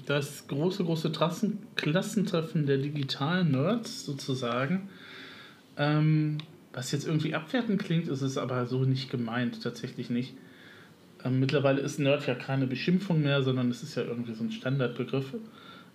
das 0.06 0.46
große, 0.48 0.84
große 0.84 1.12
Trassen 1.12 1.58
Klassentreffen 1.76 2.66
der 2.66 2.78
digitalen 2.78 3.50
Nerds 3.50 4.04
sozusagen. 4.04 4.88
Ähm, 5.76 6.38
was 6.72 6.92
jetzt 6.92 7.06
irgendwie 7.06 7.34
abwertend 7.34 7.82
klingt, 7.82 8.08
ist 8.08 8.22
es 8.22 8.38
aber 8.38 8.66
so 8.66 8.84
nicht 8.84 9.10
gemeint, 9.10 9.62
tatsächlich 9.62 10.10
nicht. 10.10 10.34
Ähm, 11.24 11.40
mittlerweile 11.40 11.80
ist 11.80 11.98
Nerd 11.98 12.26
ja 12.26 12.34
keine 12.34 12.66
Beschimpfung 12.66 13.22
mehr, 13.22 13.42
sondern 13.42 13.70
es 13.70 13.82
ist 13.82 13.96
ja 13.96 14.02
irgendwie 14.04 14.34
so 14.34 14.44
ein 14.44 14.52
Standardbegriff. 14.52 15.34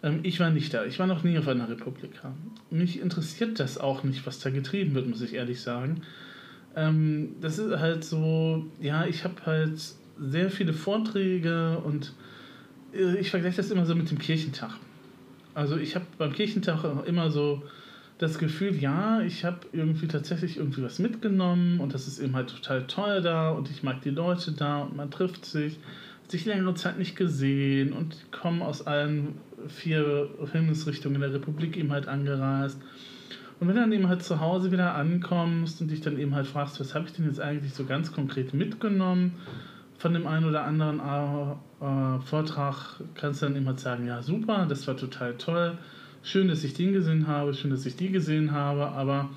Ähm, 0.04 0.20
ich 0.24 0.40
war 0.40 0.50
nicht 0.50 0.74
da, 0.74 0.86
ich 0.86 1.00
war 1.00 1.08
noch 1.08 1.24
nie 1.24 1.38
auf 1.38 1.48
einer 1.48 1.70
Republika. 1.70 2.34
Mich 2.70 3.00
interessiert 3.00 3.60
das 3.60 3.78
auch 3.78 4.04
nicht, 4.04 4.26
was 4.26 4.40
da 4.40 4.50
getrieben 4.50 4.94
wird, 4.96 5.08
muss 5.08 5.22
ich 5.22 5.34
ehrlich 5.34 5.62
sagen. 5.62 6.02
Ähm, 6.76 7.36
das 7.42 7.58
ist 7.58 7.80
halt 7.80 8.04
so, 8.04 8.66
ja, 8.82 9.06
ich 9.06 9.24
habe 9.24 9.46
halt 9.46 9.80
sehr 10.20 10.50
viele 10.50 10.74
Vorträge 10.74 11.80
und 11.80 12.14
ich 13.20 13.30
vergleiche 13.30 13.58
das 13.58 13.72
immer 13.72 13.86
so 13.86 13.96
mit 13.96 14.10
dem 14.10 14.20
Kirchentag. 14.20 14.72
Also 15.54 15.78
ich 15.78 15.96
habe 15.96 16.06
beim 16.18 16.34
Kirchentag 16.34 16.84
immer 17.06 17.30
so 17.30 17.64
das 18.18 18.40
Gefühl, 18.40 18.76
ja, 18.76 19.22
ich 19.22 19.44
habe 19.44 19.60
irgendwie 19.74 20.08
tatsächlich 20.08 20.58
irgendwie 20.58 20.84
was 20.84 21.00
mitgenommen 21.00 21.80
und 21.82 21.94
das 21.94 22.08
ist 22.08 22.20
eben 22.20 22.36
halt 22.36 22.50
total 22.50 22.88
toll 22.88 23.22
da 23.22 23.52
und 23.52 23.70
ich 23.70 23.84
mag 23.84 24.02
die 24.02 24.10
Leute 24.10 24.54
da 24.54 24.84
und 24.84 24.96
man 24.96 25.12
trifft 25.12 25.46
sich, 25.46 25.78
hat 26.24 26.32
sich 26.32 26.46
längere 26.46 26.74
Zeit 26.76 26.98
nicht 26.98 27.16
gesehen 27.16 27.92
und 27.94 28.32
kommen 28.32 28.62
aus 28.62 28.88
allen 28.88 29.36
vier 29.68 30.30
Himmelsrichtungen 30.52 31.20
der 31.20 31.34
Republik 31.34 31.76
eben 31.76 31.92
halt 31.92 32.08
angereist. 32.08 32.80
Und 33.60 33.68
wenn 33.68 33.76
du 33.76 33.82
dann 33.82 33.92
eben 33.92 34.08
halt 34.08 34.24
zu 34.24 34.40
Hause 34.40 34.72
wieder 34.72 34.96
ankommst 34.96 35.82
und 35.82 35.92
dich 35.92 36.02
dann 36.02 36.18
eben 36.20 36.36
halt 36.36 36.48
fragst, 36.48 36.80
was 36.80 36.94
habe 36.94 37.08
ich 37.08 37.14
denn 37.14 37.26
jetzt 37.26 37.40
eigentlich 37.40 37.74
so 37.74 37.86
ganz 37.86 38.12
konkret 38.12 38.54
mitgenommen, 38.54 39.34
von 40.06 40.14
dem 40.14 40.28
einen 40.28 40.46
oder 40.46 40.64
anderen 40.64 41.00
äh, 41.00 42.20
Vortrag 42.22 43.02
kannst 43.16 43.42
du 43.42 43.48
dann 43.48 43.56
immer 43.56 43.76
sagen, 43.76 44.06
ja 44.06 44.22
super, 44.22 44.68
das 44.70 44.88
war 44.88 44.96
total 44.96 45.36
toll, 45.38 45.80
schön, 46.22 46.48
dass 46.48 46.64
ich 46.64 46.76
den 46.76 46.94
gesehen 46.94 47.26
habe, 47.28 47.56
schön, 47.56 47.72
dass 47.72 47.88
ich 47.88 47.96
die 47.96 48.12
gesehen 48.12 48.52
habe, 48.52 48.88
aber 48.90 49.30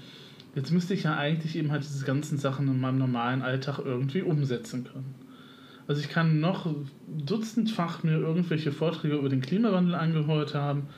Jetzt 0.55 0.73
müsste 0.73 0.93
ich 0.95 1.05
ja 1.05 1.17
eigentlich 1.17 1.55
eben 1.57 1.71
halt 1.71 1.85
diese 1.85 2.05
ganzen 2.05 2.37
Sachen 2.37 2.67
in 2.67 2.81
meinem 2.81 2.99
normalen 2.99 3.43
Alltag 3.43 3.79
irgendwie 3.79 4.23
umsetzen 4.23 4.83
können. 4.83 5.15
Also 5.87 6.01
ich 6.01 6.09
kann 6.09 6.41
noch 6.41 6.67
dutzendfach 7.07 8.03
mir 8.03 8.19
irgendwelche 8.19 8.73
Vorträge 8.73 9.15
über 9.17 9.29
den 9.29 9.41
Klimawandel 9.41 9.95
angehört 9.95 10.55
haben. 10.55 10.89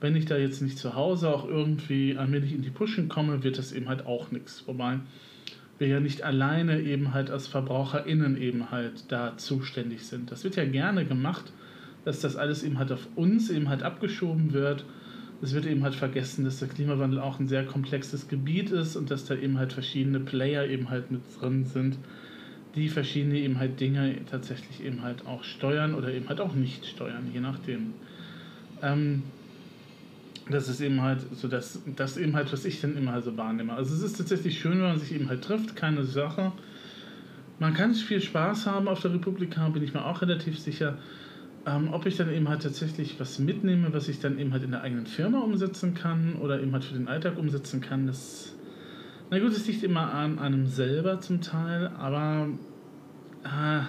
Wenn 0.00 0.16
ich 0.16 0.26
da 0.26 0.36
jetzt 0.36 0.60
nicht 0.60 0.76
zu 0.78 0.94
Hause 0.94 1.30
auch 1.30 1.48
irgendwie 1.48 2.18
allmählich 2.18 2.52
in 2.52 2.60
die 2.60 2.70
Pushen 2.70 3.08
komme, 3.08 3.42
wird 3.42 3.56
das 3.56 3.72
eben 3.72 3.88
halt 3.88 4.04
auch 4.04 4.30
nichts. 4.30 4.64
Wobei 4.66 5.00
wir 5.78 5.88
ja 5.88 6.00
nicht 6.00 6.22
alleine 6.22 6.80
eben 6.80 7.12
halt 7.12 7.30
als 7.30 7.46
VerbraucherInnen 7.46 8.36
eben 8.36 8.70
halt 8.70 9.10
da 9.12 9.36
zuständig 9.36 10.06
sind. 10.06 10.30
Das 10.30 10.44
wird 10.44 10.56
ja 10.56 10.64
gerne 10.64 11.04
gemacht, 11.04 11.52
dass 12.04 12.20
das 12.20 12.36
alles 12.36 12.62
eben 12.62 12.78
halt 12.78 12.92
auf 12.92 13.08
uns 13.14 13.50
eben 13.50 13.68
halt 13.68 13.82
abgeschoben 13.82 14.52
wird 14.52 14.84
es 15.42 15.54
wird 15.54 15.66
eben 15.66 15.82
halt 15.84 15.94
vergessen, 15.94 16.44
dass 16.44 16.58
der 16.60 16.68
Klimawandel 16.68 17.20
auch 17.20 17.38
ein 17.38 17.46
sehr 17.46 17.64
komplexes 17.64 18.28
Gebiet 18.28 18.70
ist 18.70 18.96
und 18.96 19.10
dass 19.10 19.26
da 19.26 19.34
eben 19.34 19.58
halt 19.58 19.72
verschiedene 19.72 20.20
Player 20.20 20.66
eben 20.66 20.88
halt 20.88 21.10
mit 21.10 21.20
drin 21.38 21.64
sind, 21.64 21.98
die 22.74 22.88
verschiedene 22.88 23.38
eben 23.38 23.58
halt 23.58 23.78
Dinge 23.80 24.16
tatsächlich 24.30 24.84
eben 24.84 25.02
halt 25.02 25.26
auch 25.26 25.44
steuern 25.44 25.94
oder 25.94 26.12
eben 26.12 26.28
halt 26.28 26.40
auch 26.40 26.54
nicht 26.54 26.86
steuern, 26.86 27.30
je 27.32 27.40
nachdem. 27.40 27.94
Ähm, 28.82 29.22
das 30.48 30.68
ist 30.68 30.80
eben 30.80 31.02
halt 31.02 31.20
so, 31.34 31.48
dass 31.48 31.80
das 31.96 32.16
eben 32.16 32.36
halt, 32.36 32.52
was 32.52 32.64
ich 32.64 32.80
dann 32.80 32.96
immer 32.96 33.20
so 33.20 33.36
wahrnehme. 33.36 33.72
Also 33.72 33.94
es 33.94 34.02
ist 34.02 34.16
tatsächlich 34.16 34.58
schön, 34.58 34.72
wenn 34.72 34.88
man 34.88 34.98
sich 34.98 35.12
eben 35.12 35.28
halt 35.28 35.42
trifft, 35.42 35.74
keine 35.74 36.04
Sache. 36.04 36.52
Man 37.58 37.74
kann 37.74 37.94
viel 37.94 38.20
Spaß 38.20 38.66
haben 38.66 38.86
auf 38.86 39.00
der 39.00 39.14
Republika, 39.14 39.68
bin 39.68 39.82
ich 39.82 39.94
mir 39.94 40.04
auch 40.04 40.22
relativ 40.22 40.58
sicher. 40.58 40.98
Ähm, 41.66 41.92
ob 41.92 42.06
ich 42.06 42.16
dann 42.16 42.32
eben 42.32 42.48
halt 42.48 42.62
tatsächlich 42.62 43.18
was 43.18 43.40
mitnehme, 43.40 43.92
was 43.92 44.08
ich 44.08 44.20
dann 44.20 44.38
eben 44.38 44.52
halt 44.52 44.62
in 44.62 44.70
der 44.70 44.82
eigenen 44.82 45.06
Firma 45.06 45.40
umsetzen 45.40 45.94
kann 45.94 46.36
oder 46.36 46.60
eben 46.60 46.72
halt 46.72 46.84
für 46.84 46.94
den 46.94 47.08
Alltag 47.08 47.38
umsetzen 47.38 47.80
kann, 47.80 48.06
das. 48.06 48.54
Na 49.30 49.40
gut, 49.40 49.50
es 49.50 49.66
liegt 49.66 49.82
immer 49.82 50.14
an 50.14 50.38
einem 50.38 50.66
selber 50.66 51.20
zum 51.20 51.40
Teil, 51.40 51.88
aber. 51.98 52.48
Ah, 53.42 53.86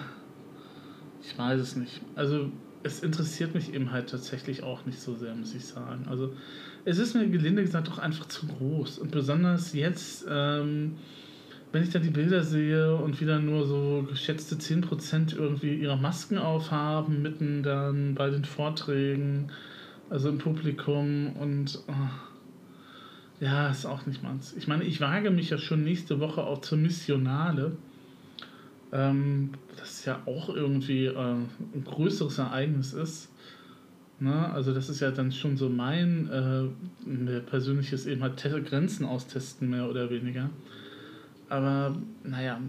ich 1.22 1.38
weiß 1.38 1.60
es 1.60 1.76
nicht. 1.76 2.00
Also, 2.16 2.50
es 2.88 3.00
interessiert 3.00 3.54
mich 3.54 3.72
eben 3.72 3.92
halt 3.92 4.10
tatsächlich 4.10 4.62
auch 4.62 4.84
nicht 4.86 5.00
so 5.00 5.14
sehr, 5.14 5.34
muss 5.34 5.54
ich 5.54 5.64
sagen. 5.64 6.06
Also, 6.08 6.34
es 6.84 6.98
ist 6.98 7.14
mir 7.14 7.28
gelinde 7.28 7.62
gesagt 7.62 7.88
doch 7.88 7.98
einfach 7.98 8.26
zu 8.26 8.46
groß. 8.46 8.98
Und 8.98 9.10
besonders 9.10 9.72
jetzt. 9.72 10.26
Ähm, 10.28 10.96
wenn 11.72 11.82
ich 11.82 11.90
dann 11.90 12.02
die 12.02 12.10
Bilder 12.10 12.44
sehe 12.44 12.96
und 12.96 13.20
wieder 13.20 13.38
nur 13.38 13.66
so 13.66 14.06
geschätzte 14.08 14.56
10% 14.56 15.36
irgendwie 15.36 15.74
ihre 15.74 15.98
Masken 15.98 16.38
aufhaben, 16.38 17.20
mitten 17.20 17.62
dann 17.62 18.14
bei 18.14 18.30
den 18.30 18.44
Vorträgen, 18.44 19.50
also 20.08 20.30
im 20.30 20.38
Publikum 20.38 21.36
und 21.36 21.78
oh, 21.86 21.92
ja, 23.40 23.68
ist 23.68 23.84
auch 23.84 24.06
nicht 24.06 24.22
meins. 24.22 24.54
Ich 24.56 24.66
meine, 24.66 24.84
ich 24.84 25.00
wage 25.00 25.30
mich 25.30 25.50
ja 25.50 25.58
schon 25.58 25.84
nächste 25.84 26.20
Woche 26.20 26.42
auch 26.42 26.60
zur 26.60 26.78
Missionale. 26.78 27.76
Ähm, 28.92 29.50
das 29.76 30.04
ja 30.04 30.22
auch 30.24 30.48
irgendwie 30.48 31.06
äh, 31.06 31.14
ein 31.14 31.84
größeres 31.84 32.38
Ereignis 32.38 32.94
ist. 32.94 33.30
Ne? 34.20 34.50
Also 34.52 34.72
das 34.72 34.88
ist 34.88 35.00
ja 35.00 35.10
dann 35.10 35.30
schon 35.30 35.56
so 35.56 35.68
mein 35.68 36.28
äh, 36.30 37.40
persönliches 37.40 38.06
eben 38.06 38.22
halt 38.22 38.42
Grenzen 38.66 39.04
austesten, 39.04 39.70
mehr 39.70 39.88
oder 39.88 40.10
weniger. 40.10 40.50
Aber 41.48 41.96
naja, 42.24 42.60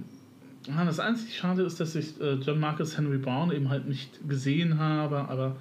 das 0.86 1.00
einzig 1.00 1.36
Schade 1.36 1.64
ist, 1.64 1.80
dass 1.80 1.96
ich 1.96 2.20
äh, 2.22 2.34
John 2.36 2.60
Marcus 2.60 2.98
Henry 2.98 3.18
Brown 3.18 3.52
eben 3.52 3.70
halt 3.70 3.88
nicht 3.88 4.28
gesehen 4.28 4.78
habe, 4.78 5.30
aber 5.30 5.58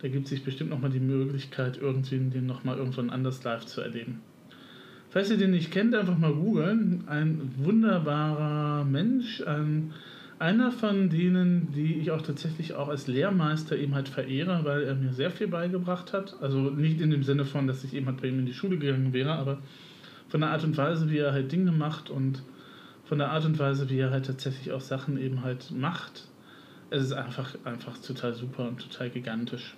da 0.00 0.08
gibt 0.08 0.28
sich 0.28 0.44
bestimmt 0.44 0.70
nochmal 0.70 0.90
die 0.90 1.00
Möglichkeit, 1.00 1.78
irgendwie 1.78 2.18
den 2.18 2.46
nochmal 2.46 2.76
irgendwann 2.76 3.10
anders 3.10 3.42
live 3.44 3.66
zu 3.66 3.80
erleben. 3.80 4.20
Falls 5.12 5.30
ihr 5.30 5.36
den 5.36 5.50
nicht 5.50 5.70
kennt, 5.70 5.94
einfach 5.94 6.16
mal 6.16 6.32
googeln. 6.32 7.04
Ein 7.06 7.52
wunderbarer 7.58 8.82
Mensch, 8.84 9.42
ein, 9.42 9.92
einer 10.38 10.72
von 10.72 11.10
denen, 11.10 11.70
die 11.72 11.96
ich 11.96 12.10
auch 12.10 12.22
tatsächlich 12.22 12.72
auch 12.72 12.88
als 12.88 13.08
Lehrmeister 13.08 13.76
eben 13.76 13.94
halt 13.94 14.08
verehre, 14.08 14.64
weil 14.64 14.84
er 14.84 14.94
mir 14.94 15.12
sehr 15.12 15.30
viel 15.30 15.48
beigebracht 15.48 16.14
hat. 16.14 16.36
Also 16.40 16.70
nicht 16.70 16.98
in 17.02 17.10
dem 17.10 17.24
Sinne 17.24 17.44
von, 17.44 17.66
dass 17.66 17.84
ich 17.84 17.92
eben 17.92 18.06
halt 18.06 18.22
bei 18.22 18.28
ihm 18.28 18.38
in 18.38 18.46
die 18.46 18.54
Schule 18.54 18.78
gegangen 18.78 19.12
wäre, 19.12 19.32
aber 19.32 19.58
von 20.28 20.40
der 20.40 20.48
Art 20.48 20.64
und 20.64 20.78
Weise, 20.78 21.10
wie 21.10 21.18
er 21.18 21.32
halt 21.32 21.52
Dinge 21.52 21.72
macht 21.72 22.08
und 22.08 22.42
von 23.04 23.18
der 23.18 23.32
Art 23.32 23.44
und 23.44 23.58
Weise, 23.58 23.90
wie 23.90 23.98
er 23.98 24.10
halt 24.10 24.24
tatsächlich 24.24 24.72
auch 24.72 24.80
Sachen 24.80 25.18
eben 25.18 25.44
halt 25.44 25.72
macht, 25.72 26.26
es 26.88 27.02
ist 27.02 27.12
einfach, 27.12 27.54
einfach 27.64 27.98
total 27.98 28.32
super 28.32 28.66
und 28.66 28.80
total 28.80 29.10
gigantisch. 29.10 29.76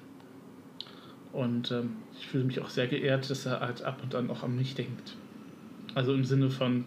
Und 1.35 1.73
ähm, 1.73 1.97
ich 2.17 2.29
fühle 2.29 2.45
mich 2.45 2.61
auch 2.61 2.69
sehr 2.69 2.87
geehrt, 2.87 3.29
dass 3.29 3.45
er 3.45 3.59
halt 3.59 3.83
ab 3.83 4.01
und 4.03 4.15
an 4.15 4.31
auch 4.31 4.45
an 4.45 4.55
mich 4.55 4.77
denkt. 4.77 5.17
Also 5.97 6.15
im 6.15 6.25
Sinne 6.25 6.49
von 6.49 6.87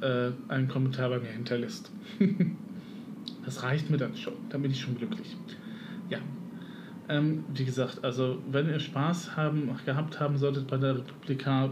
äh, 0.00 0.30
einen 0.48 0.68
Kommentar 0.68 1.10
bei 1.10 1.18
mir 1.18 1.28
hinterlässt. 1.28 1.92
das 3.44 3.62
reicht 3.62 3.90
mir 3.90 3.98
dann 3.98 4.16
schon. 4.16 4.32
Dann 4.48 4.62
bin 4.62 4.70
ich 4.70 4.80
schon 4.80 4.96
glücklich. 4.96 5.36
Ja. 6.08 6.18
Ähm, 7.10 7.44
wie 7.52 7.66
gesagt, 7.66 8.02
also 8.02 8.42
wenn 8.50 8.70
ihr 8.70 8.80
Spaß 8.80 9.36
haben, 9.36 9.70
gehabt 9.84 10.18
haben 10.18 10.38
solltet 10.38 10.66
bei 10.66 10.78
der 10.78 10.96
Republika, 10.96 11.70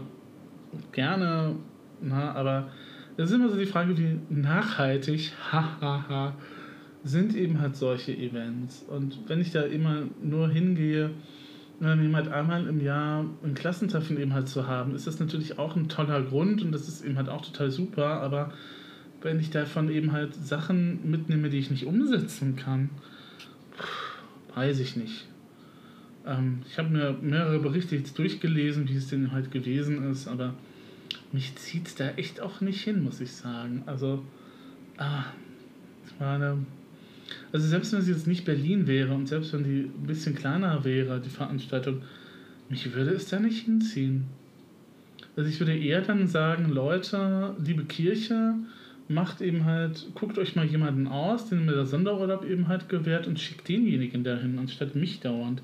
gerne, 0.91 1.55
na, 1.99 2.33
aber 2.33 2.69
das 3.17 3.31
ist 3.31 3.35
immer 3.35 3.49
so 3.49 3.57
die 3.57 3.65
Frage, 3.65 3.97
wie 3.97 4.19
nachhaltig, 4.29 5.31
sind 7.03 7.35
eben 7.35 7.59
halt 7.59 7.75
solche 7.75 8.15
Events. 8.15 8.85
Und 8.87 9.27
wenn 9.27 9.41
ich 9.41 9.51
da 9.51 9.63
immer 9.63 10.03
nur 10.21 10.49
hingehe, 10.49 11.09
eben 11.81 12.15
halt 12.15 12.29
einmal 12.29 12.67
im 12.67 12.81
Jahr 12.81 13.25
ein 13.43 13.53
Klassentreffen 13.55 14.17
eben 14.19 14.33
halt 14.33 14.47
zu 14.47 14.67
haben, 14.67 14.95
ist 14.95 15.07
das 15.07 15.19
natürlich 15.19 15.59
auch 15.59 15.75
ein 15.75 15.89
toller 15.89 16.21
Grund 16.21 16.61
und 16.61 16.71
das 16.71 16.87
ist 16.87 17.03
eben 17.03 17.17
halt 17.17 17.29
auch 17.29 17.45
total 17.45 17.71
super, 17.71 18.21
aber 18.21 18.53
wenn 19.21 19.39
ich 19.39 19.49
davon 19.49 19.89
eben 19.89 20.11
halt 20.11 20.35
Sachen 20.35 21.09
mitnehme, 21.09 21.49
die 21.49 21.59
ich 21.59 21.71
nicht 21.71 21.85
umsetzen 21.85 22.55
kann, 22.55 22.89
weiß 24.55 24.79
ich 24.79 24.95
nicht. 24.95 25.25
Ähm, 26.25 26.61
ich 26.67 26.77
habe 26.77 26.89
mir 26.89 27.17
mehrere 27.21 27.59
Berichte 27.59 27.95
jetzt 27.95 28.17
durchgelesen, 28.17 28.87
wie 28.87 28.95
es 28.95 29.07
denn 29.07 29.31
halt 29.31 29.51
gewesen 29.51 30.09
ist, 30.11 30.27
aber 30.27 30.53
mich 31.31 31.55
zieht 31.55 31.87
es 31.87 31.95
da 31.95 32.09
echt 32.11 32.41
auch 32.41 32.61
nicht 32.61 32.81
hin, 32.81 33.03
muss 33.03 33.19
ich 33.19 33.31
sagen. 33.31 33.83
Also, 33.85 34.23
ah, 34.97 35.23
ich 36.05 36.19
meine, 36.19 36.65
also 37.51 37.67
selbst 37.67 37.93
wenn 37.93 37.99
es 37.99 38.07
jetzt 38.07 38.27
nicht 38.27 38.45
Berlin 38.45 38.87
wäre 38.87 39.13
und 39.13 39.27
selbst 39.27 39.53
wenn 39.53 39.63
die 39.63 39.81
ein 39.83 40.07
bisschen 40.07 40.35
kleiner 40.35 40.83
wäre, 40.83 41.19
die 41.19 41.29
Veranstaltung, 41.29 42.01
mich 42.69 42.93
würde 42.93 43.11
es 43.11 43.27
da 43.27 43.39
nicht 43.39 43.65
hinziehen. 43.65 44.25
Also 45.35 45.49
ich 45.49 45.59
würde 45.59 45.77
eher 45.77 46.01
dann 46.01 46.27
sagen, 46.27 46.69
Leute, 46.69 47.55
liebe 47.63 47.85
Kirche, 47.85 48.55
macht 49.07 49.41
eben 49.41 49.65
halt, 49.65 50.07
guckt 50.15 50.37
euch 50.37 50.55
mal 50.55 50.65
jemanden 50.65 51.07
aus, 51.07 51.49
den 51.49 51.65
mir 51.65 51.73
der 51.73 51.85
Sonderurlaub 51.85 52.45
eben 52.45 52.67
halt 52.67 52.89
gewährt 52.89 53.27
und 53.27 53.39
schickt 53.39 53.67
denjenigen 53.67 54.23
dahin, 54.23 54.59
anstatt 54.59 54.95
mich 54.95 55.19
dauernd. 55.19 55.61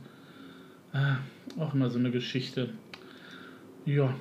Ah, 0.92 1.18
auch 1.58 1.74
immer 1.74 1.90
so 1.90 2.00
eine 2.00 2.12
Geschichte. 2.12 2.70
Ja, 3.86 4.14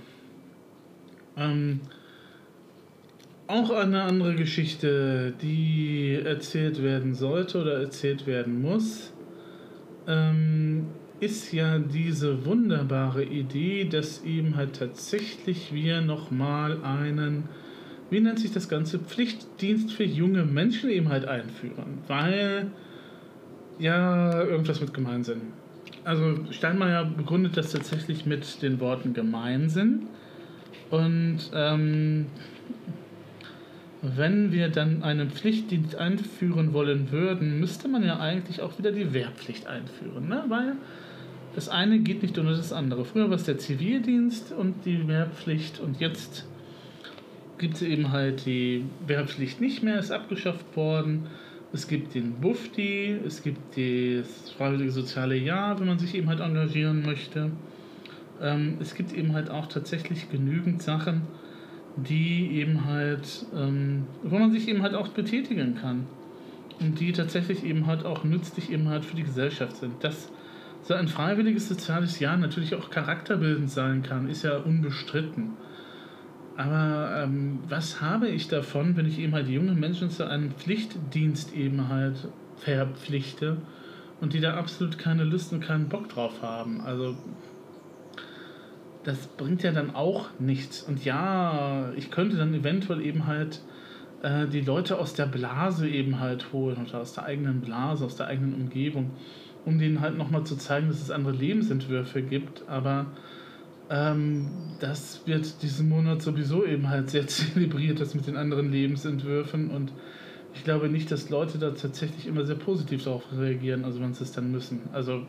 ähm, 1.37 1.81
auch 3.49 3.71
eine 3.71 4.03
andere 4.03 4.35
Geschichte, 4.35 5.33
die 5.41 6.21
erzählt 6.23 6.83
werden 6.83 7.15
sollte 7.15 7.61
oder 7.61 7.81
erzählt 7.81 8.27
werden 8.27 8.61
muss, 8.61 9.13
ähm, 10.07 10.87
ist 11.21 11.53
ja 11.53 11.79
diese 11.79 12.45
wunderbare 12.45 13.25
Idee, 13.25 13.85
dass 13.85 14.23
eben 14.23 14.57
halt 14.57 14.77
tatsächlich 14.77 15.73
wir 15.73 16.03
nochmal 16.03 16.83
einen, 16.85 17.45
wie 18.11 18.21
nennt 18.21 18.39
sich 18.39 18.53
das 18.53 18.69
Ganze, 18.69 18.99
Pflichtdienst 18.99 19.93
für 19.93 20.05
junge 20.05 20.45
Menschen 20.45 20.91
eben 20.91 21.09
halt 21.09 21.25
einführen. 21.25 21.99
Weil 22.07 22.71
ja 23.79 24.43
irgendwas 24.45 24.81
mit 24.81 24.93
Gemeinsinn. 24.93 25.41
Also 26.05 26.37
Steinmeier 26.51 27.05
begründet 27.05 27.57
das 27.57 27.73
tatsächlich 27.73 28.27
mit 28.27 28.63
den 28.63 28.79
Worten 28.79 29.15
Gemeinsinn. 29.15 30.07
Und 30.91 31.51
ähm, 31.53 32.27
wenn 34.03 34.53
wir 34.53 34.69
dann 34.69 35.03
einen 35.03 35.31
Pflichtdienst 35.31 35.97
einführen 35.97 36.73
wollen 36.73 37.11
würden, 37.11 37.59
müsste 37.59 37.89
man 37.89 38.05
ja 38.05 38.19
eigentlich 38.19 38.61
auch 38.61 38.79
wieder 38.79 38.93
die 38.93 39.13
Wehrpflicht 39.13 39.67
einführen, 39.67 40.29
ne? 40.29 40.45
weil 40.49 40.75
das 41.55 41.69
eine 41.69 41.99
geht 41.99 42.23
nicht 42.23 42.39
ohne 42.39 42.51
das 42.51 42.73
andere. 42.73 43.05
Früher 43.05 43.29
war 43.29 43.37
es 43.37 43.45
der 43.45 43.59
Zivildienst 43.59 44.53
und 44.53 44.85
die 44.85 45.09
Wehrpflicht 45.09 45.81
und 45.81 45.99
jetzt 45.99 46.47
gibt 47.59 47.75
es 47.75 47.83
eben 47.83 48.13
halt 48.13 48.47
die 48.47 48.85
Wehrpflicht 49.07 49.61
nicht 49.61 49.83
mehr, 49.83 49.99
ist 49.99 50.13
abgeschafft 50.13 50.77
worden. 50.77 51.27
Es 51.73 51.89
gibt 51.89 52.15
den 52.15 52.35
Bufti, 52.35 53.19
es 53.27 53.43
gibt 53.43 53.77
das 53.77 54.51
Freiwillige 54.57 54.93
Soziale 54.93 55.37
Jahr, 55.37 55.81
wenn 55.81 55.89
man 55.89 55.99
sich 55.99 56.15
eben 56.15 56.29
halt 56.29 56.41
engagieren 56.41 57.03
möchte 57.03 57.51
ähm, 58.41 58.79
es 58.81 58.95
gibt 58.95 59.13
eben 59.13 59.33
halt 59.35 59.51
auch 59.51 59.67
tatsächlich 59.67 60.31
genügend 60.31 60.83
Sachen, 60.83 61.23
die 62.07 62.59
eben 62.61 62.85
halt, 62.85 63.47
ähm, 63.55 64.07
wo 64.23 64.39
man 64.39 64.53
sich 64.53 64.69
eben 64.69 64.83
halt 64.83 64.95
auch 64.95 65.09
betätigen 65.09 65.75
kann. 65.75 66.07
Und 66.81 67.01
die 67.01 67.13
tatsächlich 67.13 67.65
eben 67.65 67.87
halt 67.87 68.05
auch 68.05 68.23
nützlich 68.23 68.71
eben 68.71 68.89
halt 68.89 69.05
für 69.05 69.17
die 69.17 69.25
Gesellschaft 69.25 69.77
sind. 69.77 70.05
Dass 70.05 70.31
so 70.83 70.95
ein 70.95 71.09
freiwilliges 71.09 71.69
soziales 71.69 72.21
Jahr 72.21 72.37
natürlich 72.37 72.75
auch 72.75 72.91
charakterbildend 72.91 73.71
sein 73.71 74.03
kann, 74.03 74.29
ist 74.29 74.45
ja 74.45 74.57
unbestritten. 74.59 75.53
Aber 76.57 77.23
ähm, 77.23 77.61
was 77.69 78.01
habe 78.01 78.29
ich 78.29 78.49
davon, 78.49 78.97
wenn 78.97 79.07
ich 79.07 79.19
eben 79.19 79.33
halt 79.33 79.49
junge 79.49 79.75
Menschen 79.75 80.11
zu 80.11 80.29
einem 80.29 80.53
Pflichtdienst 80.53 81.55
eben 81.55 81.89
halt 81.89 82.29
verpflichte 82.57 83.59
und 84.21 84.33
die 84.33 84.41
da 84.41 84.55
absolut 84.55 84.99
keine 84.99 85.25
Lust 85.25 85.53
und 85.53 85.61
keinen 85.61 85.89
Bock 85.89 86.09
drauf 86.09 86.43
haben? 86.43 86.81
Also 86.81 87.17
das 89.09 89.27
bringt 89.27 89.63
ja 89.63 89.73
dann 89.73 89.95
auch 89.95 90.29
nichts. 90.39 90.83
Und 90.83 91.03
ja, 91.03 91.93
ich 91.97 92.11
könnte 92.11 92.37
dann 92.37 92.53
eventuell 92.53 93.01
eben 93.01 93.27
halt 93.27 93.63
äh, 94.23 94.47
die 94.47 94.61
Leute 94.61 94.99
aus 94.99 95.15
der 95.15 95.25
Blase 95.25 95.89
eben 95.89 96.21
halt 96.21 96.53
holen 96.53 96.77
oder 96.87 97.01
aus 97.01 97.15
der 97.15 97.25
eigenen 97.25 97.63
Blase, 97.63 98.05
aus 98.05 98.17
der 98.17 98.27
eigenen 98.27 98.53
Umgebung, 98.53 99.13
um 99.65 99.79
denen 99.79 100.03
halt 100.03 100.19
nochmal 100.19 100.45
zu 100.45 100.57
zeigen, 100.57 100.89
dass 100.89 101.01
es 101.01 101.11
andere 101.11 101.33
Lebensentwürfe 101.33 102.21
gibt. 102.21 102.69
Aber 102.69 103.07
ähm, 103.89 104.51
das 104.81 105.23
wird 105.25 105.63
diesen 105.63 105.89
Monat 105.89 106.21
sowieso 106.21 106.67
eben 106.67 106.91
halt 106.91 107.09
sehr 107.09 107.27
zelebriert, 107.29 108.01
das 108.01 108.15
mit 108.15 108.27
den 108.27 108.37
anderen 108.37 108.71
Lebensentwürfen. 108.71 109.71
Und 109.71 109.91
ich 110.53 110.65
glaube 110.65 110.91
nicht, 110.91 111.11
dass 111.11 111.31
Leute 111.31 111.57
da 111.57 111.71
tatsächlich 111.71 112.27
immer 112.27 112.45
sehr 112.45 112.57
positiv 112.57 113.05
darauf 113.05 113.25
reagieren, 113.35 113.87
also 113.87 114.03
wenn 114.03 114.13
sie 114.13 114.25
es 114.25 114.33
dann 114.33 114.53
müssen. 114.53 114.81
Also 114.93 115.23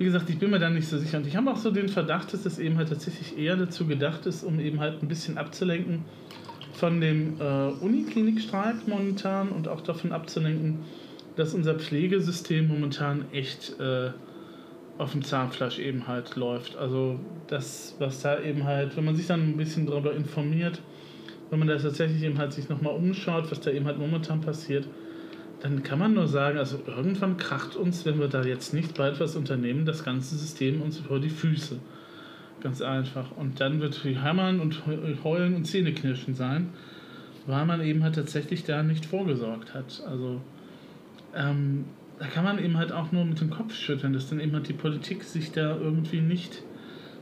wie 0.00 0.06
gesagt, 0.06 0.30
ich 0.30 0.38
bin 0.38 0.48
mir 0.48 0.58
da 0.58 0.70
nicht 0.70 0.88
so 0.88 0.96
sicher. 0.96 1.18
Und 1.18 1.26
ich 1.26 1.36
habe 1.36 1.50
auch 1.50 1.58
so 1.58 1.70
den 1.70 1.90
Verdacht, 1.90 2.32
dass 2.32 2.46
es 2.46 2.58
eben 2.58 2.78
halt 2.78 2.88
tatsächlich 2.88 3.36
eher 3.36 3.56
dazu 3.56 3.86
gedacht 3.86 4.24
ist, 4.24 4.42
um 4.42 4.58
eben 4.58 4.80
halt 4.80 5.02
ein 5.02 5.08
bisschen 5.08 5.36
abzulenken 5.36 6.06
von 6.72 7.02
dem 7.02 7.38
äh, 7.38 7.66
Uniklinikstreik 7.84 8.88
momentan 8.88 9.50
und 9.50 9.68
auch 9.68 9.82
davon 9.82 10.12
abzulenken, 10.12 10.78
dass 11.36 11.52
unser 11.52 11.74
Pflegesystem 11.74 12.66
momentan 12.66 13.26
echt 13.32 13.78
äh, 13.78 14.12
auf 14.96 15.12
dem 15.12 15.22
Zahnfleisch 15.22 15.78
eben 15.78 16.08
halt 16.08 16.34
läuft. 16.34 16.78
Also 16.78 17.20
das, 17.48 17.94
was 17.98 18.22
da 18.22 18.40
eben 18.40 18.64
halt, 18.64 18.96
wenn 18.96 19.04
man 19.04 19.16
sich 19.16 19.26
dann 19.26 19.50
ein 19.50 19.56
bisschen 19.58 19.84
darüber 19.84 20.14
informiert, 20.14 20.80
wenn 21.50 21.58
man 21.58 21.68
da 21.68 21.76
tatsächlich 21.76 22.22
eben 22.22 22.38
halt 22.38 22.54
sich 22.54 22.70
nochmal 22.70 22.94
umschaut, 22.94 23.50
was 23.50 23.60
da 23.60 23.70
eben 23.70 23.84
halt 23.84 23.98
momentan 23.98 24.40
passiert, 24.40 24.88
dann 25.60 25.82
kann 25.82 25.98
man 25.98 26.14
nur 26.14 26.26
sagen, 26.26 26.58
also 26.58 26.80
irgendwann 26.86 27.36
kracht 27.36 27.76
uns, 27.76 28.06
wenn 28.06 28.18
wir 28.18 28.28
da 28.28 28.42
jetzt 28.42 28.72
nicht 28.72 28.96
bald 28.96 29.20
was 29.20 29.36
unternehmen, 29.36 29.84
das 29.84 30.04
ganze 30.04 30.36
System 30.36 30.80
uns 30.80 30.98
vor 30.98 31.20
die 31.20 31.30
Füße. 31.30 31.78
Ganz 32.62 32.80
einfach. 32.82 33.36
Und 33.36 33.60
dann 33.60 33.80
wird 33.80 33.94
viel 33.94 34.20
Hammern 34.20 34.60
und 34.60 34.82
Heulen 35.24 35.54
und 35.54 35.64
Zähneknirschen 35.66 36.34
sein, 36.34 36.70
weil 37.46 37.66
man 37.66 37.82
eben 37.82 38.02
halt 38.02 38.14
tatsächlich 38.14 38.64
da 38.64 38.82
nicht 38.82 39.06
vorgesorgt 39.06 39.74
hat. 39.74 40.02
Also 40.06 40.40
ähm, 41.34 41.84
da 42.18 42.26
kann 42.26 42.44
man 42.44 42.62
eben 42.62 42.76
halt 42.76 42.92
auch 42.92 43.12
nur 43.12 43.24
mit 43.24 43.40
dem 43.40 43.50
Kopf 43.50 43.74
schütteln, 43.74 44.12
dass 44.12 44.28
dann 44.28 44.40
eben 44.40 44.52
halt 44.52 44.68
die 44.68 44.74
Politik 44.74 45.24
sich 45.24 45.52
da 45.52 45.76
irgendwie 45.76 46.20
nicht 46.20 46.62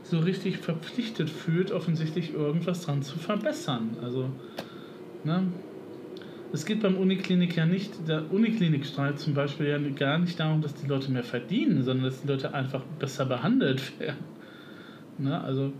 so 0.03 0.19
richtig 0.19 0.57
verpflichtet 0.57 1.29
fühlt, 1.29 1.71
offensichtlich 1.71 2.33
irgendwas 2.33 2.81
dran 2.81 3.01
zu 3.01 3.19
verbessern. 3.19 3.95
Also, 4.01 4.29
ne? 5.23 5.43
Es 6.51 6.65
geht 6.65 6.81
beim 6.81 6.97
Uniklinik 6.97 7.55
ja 7.55 7.65
nicht, 7.65 8.07
der 8.07 8.31
Uniklinikstreik 8.31 9.19
zum 9.19 9.35
Beispiel 9.35 9.67
ja 9.67 9.77
gar 9.77 10.17
nicht 10.17 10.39
darum, 10.39 10.61
dass 10.61 10.73
die 10.73 10.87
Leute 10.87 11.11
mehr 11.11 11.23
verdienen, 11.23 11.83
sondern 11.83 12.05
dass 12.05 12.21
die 12.21 12.27
Leute 12.27 12.53
einfach 12.53 12.83
besser 12.97 13.25
behandelt 13.25 13.99
werden. 13.99 14.17
Ne? 15.19 15.39
Also 15.39 15.73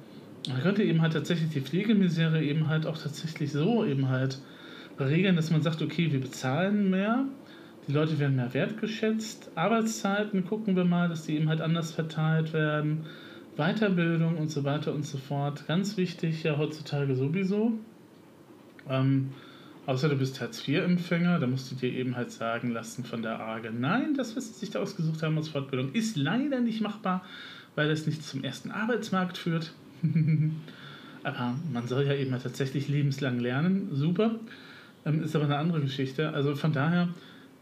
man 0.47 0.61
könnte 0.61 0.83
eben 0.83 1.01
halt 1.01 1.13
tatsächlich 1.13 1.49
die 1.49 1.61
Pflegemisere 1.61 2.43
eben 2.43 2.67
halt 2.67 2.85
auch 2.85 2.97
tatsächlich 2.97 3.51
so 3.51 3.83
eben 3.83 4.09
halt 4.09 4.39
regeln, 4.99 5.35
dass 5.35 5.49
man 5.49 5.61
sagt, 5.61 5.81
okay, 5.81 6.11
wir 6.11 6.21
bezahlen 6.21 6.89
mehr, 6.89 7.25
die 7.88 7.93
Leute 7.93 8.19
werden 8.19 8.35
mehr 8.35 8.53
wertgeschätzt, 8.53 9.51
Arbeitszeiten 9.55 10.45
gucken 10.45 10.75
wir 10.75 10.85
mal, 10.85 11.09
dass 11.09 11.25
die 11.25 11.35
eben 11.35 11.49
halt 11.49 11.61
anders 11.61 11.91
verteilt 11.91 12.53
werden, 12.53 13.05
Weiterbildung 13.57 14.38
und 14.38 14.49
so 14.49 14.63
weiter 14.63 14.93
und 14.93 15.03
so 15.03 15.17
fort. 15.17 15.65
Ganz 15.67 15.97
wichtig 15.97 16.43
ja 16.43 16.57
heutzutage 16.57 17.15
sowieso. 17.15 17.73
Ähm, 18.88 19.31
Außer 19.89 20.08
du 20.08 20.15
bist 20.17 20.39
Hartz-IV-Empfänger, 20.39 21.39
da 21.39 21.48
musst 21.48 21.72
du 21.72 21.75
dir 21.75 21.91
eben 21.91 22.15
halt 22.15 22.31
sagen 22.31 22.69
lassen 22.69 23.03
von 23.03 23.24
der 23.24 23.39
AGE, 23.39 23.72
nein, 23.72 24.13
das, 24.13 24.36
was 24.36 24.48
sie 24.48 24.53
sich 24.53 24.69
da 24.69 24.81
ausgesucht 24.81 25.24
haben 25.24 25.35
als 25.35 25.50
Fortbildung, 25.50 25.94
ist 25.94 26.16
leider 26.16 26.59
nicht 26.59 26.79
machbar, 26.79 27.25
weil 27.74 27.90
das 27.90 28.05
nicht 28.05 28.24
zum 28.24 28.44
ersten 28.44 28.70
Arbeitsmarkt 28.70 29.40
führt. 29.40 29.74
aber 31.24 31.55
man 31.74 31.87
soll 31.87 32.05
ja 32.05 32.13
eben 32.13 32.31
halt 32.33 32.44
tatsächlich 32.44 32.87
lebenslang 32.87 33.40
lernen, 33.40 33.90
super. 33.92 34.35
Ähm, 35.07 35.24
ist 35.24 35.35
aber 35.35 35.46
eine 35.46 35.57
andere 35.57 35.81
Geschichte. 35.81 36.33
Also 36.33 36.53
von 36.53 36.72
daher, 36.72 37.09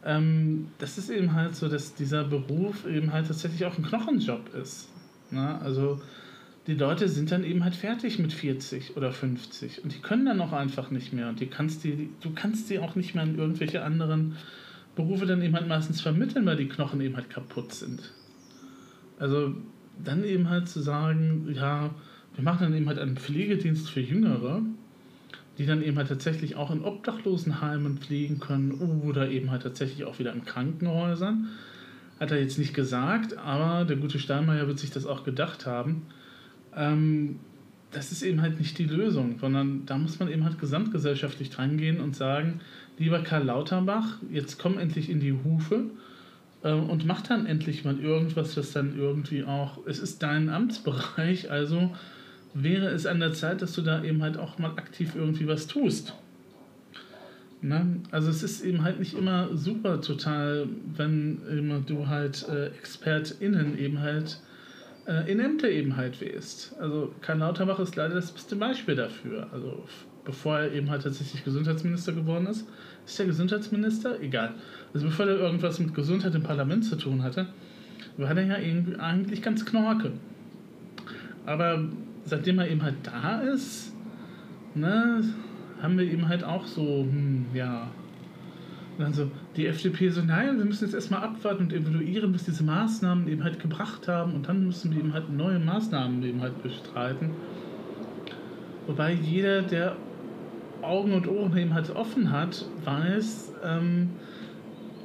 ähm, 0.04 0.68
das 0.80 0.98
ist 0.98 1.10
eben 1.10 1.32
halt 1.32 1.56
so, 1.56 1.70
dass 1.70 1.94
dieser 1.94 2.26
Beruf 2.26 2.86
eben 2.86 3.14
halt 3.14 3.28
tatsächlich 3.28 3.66
auch 3.66 3.78
ein 3.78 3.86
Knochenjob 3.86 4.54
ist. 4.54 4.90
Na, 5.32 5.60
also 5.60 6.02
die 6.68 6.76
Leute 6.76 7.08
sind 7.08 7.32
dann 7.32 7.46
eben 7.46 7.64
halt 7.64 7.76
fertig 7.76 8.20
mit 8.20 8.34
40 8.34 8.98
oder 8.98 9.14
50 9.14 9.86
und 9.86 9.96
die 9.96 10.00
können 10.00 10.26
dann 10.26 10.42
auch 10.42 10.52
einfach 10.52 10.92
nicht 10.92 11.14
mehr 11.14 11.30
und 11.30 11.40
die 11.40 11.48
kannst 11.48 11.86
die, 11.86 12.10
du 12.20 12.32
kannst 12.36 12.68
sie 12.68 12.80
auch 12.80 12.96
nicht 12.96 13.16
mehr 13.16 13.24
in 13.24 13.38
irgendwelche 13.38 13.84
anderen 13.84 14.36
Berufe 14.96 15.26
dann 15.26 15.42
eben 15.42 15.56
halt 15.56 15.68
meistens 15.68 16.02
vermitteln, 16.02 16.46
weil 16.46 16.58
die 16.58 16.68
Knochen 16.68 17.00
eben 17.00 17.16
halt 17.16 17.30
kaputt 17.30 17.74
sind. 17.74 18.12
Also 19.18 19.56
dann 20.04 20.26
eben 20.26 20.50
halt 20.50 20.68
zu 20.68 20.82
sagen, 20.82 21.48
ja, 21.54 21.92
wir 22.36 22.44
machen 22.44 22.64
dann 22.64 22.74
eben 22.74 22.88
halt 22.88 23.00
einen 23.00 23.16
Pflegedienst 23.16 23.90
für 23.90 24.02
Jüngere, 24.02 24.62
die 25.58 25.66
dann 25.66 25.82
eben 25.82 25.98
halt 25.98 26.10
tatsächlich 26.10 26.58
auch 26.58 26.70
in 26.70 26.84
Obdachlosenheimen 26.84 28.00
pflegen 28.00 28.40
können 28.40 28.72
oder 29.06 29.30
eben 29.30 29.52
halt 29.52 29.64
tatsächlich 29.64 30.04
auch 30.04 30.20
wieder 30.20 30.34
in 30.34 30.44
Krankenhäusern. 30.44 31.48
Hat 32.20 32.32
er 32.32 32.42
jetzt 32.42 32.60
nicht 32.60 32.74
gesagt, 32.74 33.38
aber 33.38 33.86
der 33.86 33.96
gute 33.96 34.20
Steinmeier 34.20 34.68
wird 34.68 34.80
sich 34.80 34.92
das 34.92 35.06
auch 35.06 35.24
gedacht 35.24 35.66
haben 35.66 36.08
ähm, 36.78 37.40
das 37.92 38.12
ist 38.12 38.22
eben 38.22 38.42
halt 38.42 38.60
nicht 38.60 38.78
die 38.78 38.86
Lösung, 38.86 39.38
sondern 39.40 39.86
da 39.86 39.98
muss 39.98 40.20
man 40.20 40.30
eben 40.30 40.44
halt 40.44 40.60
gesamtgesellschaftlich 40.60 41.50
dran 41.50 41.78
gehen 41.78 42.00
und 42.00 42.16
sagen, 42.16 42.60
lieber 42.98 43.20
Karl 43.20 43.46
Lauterbach, 43.46 44.18
jetzt 44.32 44.60
komm 44.60 44.78
endlich 44.78 45.10
in 45.10 45.20
die 45.20 45.34
Hufe 45.34 45.86
äh, 46.64 46.74
und 46.74 47.06
mach 47.06 47.22
dann 47.22 47.46
endlich 47.46 47.86
mal 47.86 48.00
irgendwas, 48.00 48.58
was 48.58 48.74
dann 48.74 48.98
irgendwie 48.98 49.44
auch, 49.44 49.80
es 49.86 50.00
ist 50.00 50.22
dein 50.22 50.50
Amtsbereich, 50.50 51.50
also 51.52 51.92
wäre 52.54 52.88
es 52.88 53.06
an 53.06 53.20
der 53.20 53.34
Zeit, 53.34 53.62
dass 53.62 53.74
du 53.74 53.82
da 53.82 54.04
eben 54.04 54.22
halt 54.22 54.38
auch 54.38 54.58
mal 54.58 54.72
aktiv 54.72 55.14
irgendwie 55.16 55.48
was 55.48 55.68
tust. 55.68 56.14
Ne? 57.62 58.02
Also 58.12 58.30
es 58.30 58.44
ist 58.44 58.62
eben 58.62 58.84
halt 58.84 59.00
nicht 59.00 59.16
immer 59.16 59.56
super 59.56 60.02
total, 60.02 60.68
wenn 60.96 61.42
immer 61.50 61.80
du 61.80 62.08
halt 62.08 62.48
äh, 62.50 62.68
ExpertInnen 62.68 63.80
eben 63.80 64.00
halt 64.00 64.40
äh, 65.08 65.32
in 65.32 65.40
Ämter 65.40 65.70
eben 65.70 65.96
halt 65.98 66.20
wählst. 66.22 66.76
Also 66.80 67.14
Karl 67.22 67.40
Lauterbach 67.40 67.80
ist 67.80 67.96
leider 67.96 68.16
das 68.16 68.32
beste 68.32 68.56
Beispiel 68.56 68.96
dafür. 68.96 69.48
Also 69.52 69.84
bevor 70.26 70.60
er 70.60 70.74
eben 70.74 70.90
halt 70.90 71.04
tatsächlich 71.04 71.44
Gesundheitsminister 71.44 72.12
geworden 72.12 72.48
ist, 72.48 72.68
ist 73.06 73.20
er 73.20 73.26
Gesundheitsminister? 73.26 74.20
Egal. 74.22 74.54
Also 74.94 75.08
bevor 75.08 75.26
er 75.26 75.38
irgendwas 75.38 75.80
mit 75.80 75.96
Gesundheit 75.96 76.36
im 76.36 76.44
Parlament 76.44 76.86
zu 76.86 76.98
tun 76.98 77.24
hatte, 77.24 77.48
war 78.18 78.36
er 78.36 78.44
ja 78.44 78.56
eigentlich 79.00 79.42
ganz 79.42 79.66
knorke. 79.66 80.12
Aber 81.46 81.88
seitdem 82.26 82.60
er 82.60 82.70
eben 82.70 82.84
halt 82.84 82.96
da 83.04 83.40
ist, 83.40 83.94
ne, 84.76 85.24
haben 85.82 85.98
wir 85.98 86.06
eben 86.06 86.28
halt 86.28 86.44
auch 86.44 86.66
so, 86.66 87.08
hm, 87.10 87.46
ja, 87.54 87.90
und 88.98 89.04
dann 89.04 89.14
so 89.14 89.30
die 89.56 89.68
FDP 89.68 90.10
so, 90.10 90.22
nein, 90.22 90.58
wir 90.58 90.66
müssen 90.66 90.86
jetzt 90.86 90.96
erstmal 90.96 91.22
abwarten 91.22 91.64
und 91.64 91.74
evaluieren, 91.74 92.32
bis 92.32 92.46
diese 92.46 92.64
Maßnahmen 92.64 93.28
eben 93.28 93.44
halt 93.44 93.60
gebracht 93.60 94.08
haben 94.08 94.34
und 94.34 94.48
dann 94.48 94.66
müssen 94.66 94.92
wir 94.92 95.00
eben 95.00 95.14
halt 95.14 95.30
neue 95.30 95.60
Maßnahmen 95.60 96.24
eben 96.24 96.42
halt 96.42 96.64
bestreiten. 96.64 97.32
Wobei 98.88 99.14
jeder, 99.14 99.62
der 99.62 99.98
Augen 100.82 101.14
und 101.14 101.28
Ohren 101.28 101.56
eben 101.58 101.74
halt 101.74 101.96
offen 101.96 102.32
hat, 102.32 102.66
weiß, 102.86 103.54
ähm, 103.64 104.10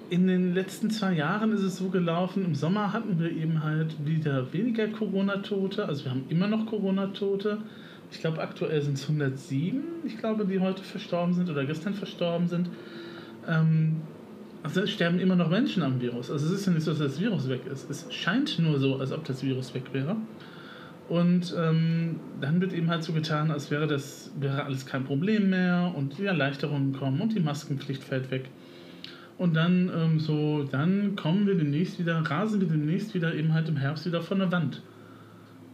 in 0.09 0.27
den 0.27 0.55
letzten 0.55 0.91
zwei 0.91 1.15
Jahren 1.15 1.53
ist 1.53 1.63
es 1.63 1.77
so 1.77 1.89
gelaufen, 1.89 2.45
im 2.45 2.55
Sommer 2.55 2.93
hatten 2.93 3.19
wir 3.19 3.31
eben 3.31 3.63
halt 3.63 4.07
wieder 4.07 4.53
weniger 4.53 4.89
Corona-Tote, 4.89 5.87
also 5.87 6.05
wir 6.05 6.13
haben 6.13 6.25
immer 6.29 6.47
noch 6.47 6.67
Corona-Tote. 6.67 7.59
Ich 8.11 8.21
glaube, 8.21 8.43
aktuell 8.43 8.83
sind 8.83 8.99
es 8.99 9.05
107, 9.05 9.83
ich 10.05 10.19
glaube, 10.19 10.45
die 10.45 10.61
heute 10.61 10.83
verstorben 10.83 11.33
sind 11.33 11.49
oder 11.49 11.65
gestern 11.65 11.95
verstorben 11.95 12.47
sind 12.47 12.69
ähm, 13.49 14.03
also 14.63 14.87
sterben 14.87 15.19
immer 15.19 15.37
noch 15.37 15.51
Menschen 15.51 15.83
am 15.83 16.01
Virus. 16.01 16.31
Also 16.31 16.47
es 16.47 16.53
ist 16.53 16.67
ja 16.67 16.73
nicht 16.73 16.85
so, 16.85 16.93
dass 16.93 17.01
das 17.01 17.21
Virus 17.21 17.49
weg 17.49 17.63
ist. 17.67 17.91
Es 17.91 18.07
scheint 18.13 18.59
nur 18.59 18.79
so, 18.79 18.97
als 18.97 19.13
ob 19.13 19.25
das 19.25 19.43
Virus 19.43 19.75
weg 19.75 19.85
wäre. 19.93 20.17
Und 21.09 21.55
ähm, 21.59 22.21
dann 22.41 22.61
wird 22.61 22.73
eben 22.73 22.89
halt 22.89 23.03
so 23.03 23.13
getan, 23.13 23.51
als 23.51 23.71
wäre 23.71 23.87
das 23.87 24.31
wäre 24.39 24.65
alles 24.65 24.87
kein 24.87 25.05
Problem 25.05 25.51
mehr 25.51 25.93
und 25.95 26.17
die 26.17 26.25
Erleichterungen 26.25 26.93
kommen 26.93 27.21
und 27.21 27.35
die 27.35 27.41
Maskenpflicht 27.41 28.05
fällt 28.05 28.31
weg. 28.31 28.49
Und 29.37 29.55
dann 29.55 29.91
ähm, 29.95 30.21
so, 30.21 30.63
dann 30.63 31.17
kommen 31.17 31.47
wir 31.47 31.57
demnächst 31.57 31.99
wieder, 31.99 32.19
rasen 32.19 32.61
wir 32.61 32.69
demnächst 32.69 33.15
wieder 33.15 33.35
eben 33.35 33.53
halt 33.53 33.69
im 33.69 33.77
Herbst 33.77 34.07
wieder 34.07 34.23
von 34.23 34.39
der 34.39 34.53
Wand. 34.53 34.83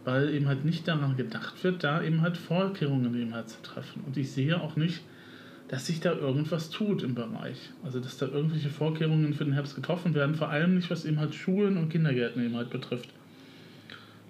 Weil 0.05 0.33
eben 0.33 0.49
halt 0.49 0.65
nicht 0.65 0.89
daran 0.89 1.17
gedacht 1.17 1.63
wird, 1.63 1.85
da 1.85 2.03
eben 2.03 2.23
halt 2.23 2.39
Vorkehrungen 2.39 3.15
eben 3.15 3.35
halt 3.35 3.51
zu 3.51 3.61
treffen. 3.63 4.03
Und 4.07 4.17
ich 4.17 4.33
sehe 4.33 4.59
auch 4.59 4.77
nicht, 4.77 5.03
dass 5.69 5.87
sich 5.87 6.01
da 6.01 6.13
irgendwas 6.13 6.71
tut 6.71 7.03
im 7.03 7.15
Bereich. 7.15 7.59
Also 7.85 8.01
dass 8.01 8.19
da 8.19 8.27
irgendwelche 8.27 8.71
Vorkehrungen 8.71 9.35
für 9.35 9.45
den 9.45 9.53
Herbst 9.53 9.75
getroffen 9.75 10.15
werden, 10.15 10.35
vor 10.35 10.49
allem 10.49 10.75
nicht, 10.75 10.91
was 10.91 11.05
eben 11.05 11.21
halt 11.21 11.35
Schulen 11.35 11.77
und 11.77 11.91
Kindergärten 11.91 12.45
eben 12.45 12.57
halt 12.57 12.71
betrifft. 12.71 13.11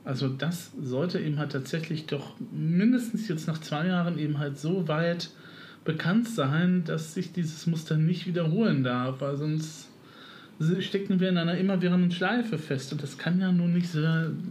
Also 0.05 0.29
das 0.29 0.72
sollte 0.81 1.20
eben 1.20 1.38
halt 1.38 1.53
tatsächlich 1.53 2.07
doch 2.07 2.35
mindestens 2.51 3.29
jetzt 3.29 3.46
nach 3.46 3.59
zwei 3.59 3.87
Jahren 3.87 4.18
eben 4.18 4.38
halt 4.38 4.59
so 4.59 4.88
weit 4.88 5.31
bekannt 5.85 6.29
sein, 6.29 6.83
dass 6.85 7.14
sich 7.14 7.33
dieses 7.33 7.66
Muster 7.66 7.96
nicht 7.96 8.27
wiederholen 8.27 8.83
darf, 8.83 9.20
weil 9.20 9.37
sonst 9.37 9.88
stecken 10.81 11.20
wir 11.20 11.29
in 11.29 11.38
einer 11.38 11.57
immerwährenden 11.57 12.11
Schleife 12.11 12.59
fest 12.59 12.90
und 12.92 13.03
das 13.03 13.16
kann 13.16 13.38
ja 13.40 13.53
nun 13.53 13.74
nicht 13.74 13.90
so 13.90 14.01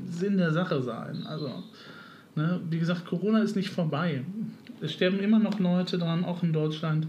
Sinn 0.09 0.37
der 0.37 0.51
Sache 0.51 0.81
sein. 0.81 1.25
Also, 1.27 1.63
ne, 2.35 2.61
wie 2.69 2.79
gesagt, 2.79 3.05
Corona 3.05 3.39
ist 3.39 3.55
nicht 3.55 3.71
vorbei. 3.71 4.23
Es 4.81 4.93
sterben 4.93 5.19
immer 5.19 5.39
noch 5.39 5.59
Leute 5.59 5.97
dran, 5.97 6.23
auch 6.23 6.43
in 6.43 6.53
Deutschland. 6.53 7.07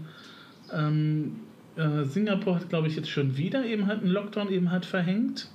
Ähm, 0.71 1.37
äh, 1.75 2.03
Singapur 2.03 2.55
hat, 2.55 2.69
glaube 2.69 2.87
ich, 2.87 2.95
jetzt 2.95 3.09
schon 3.09 3.37
wieder 3.37 3.65
eben 3.65 3.87
halt 3.87 4.01
einen 4.01 4.11
Lockdown 4.11 4.49
eben 4.51 4.71
halt 4.71 4.85
verhängt. 4.85 5.47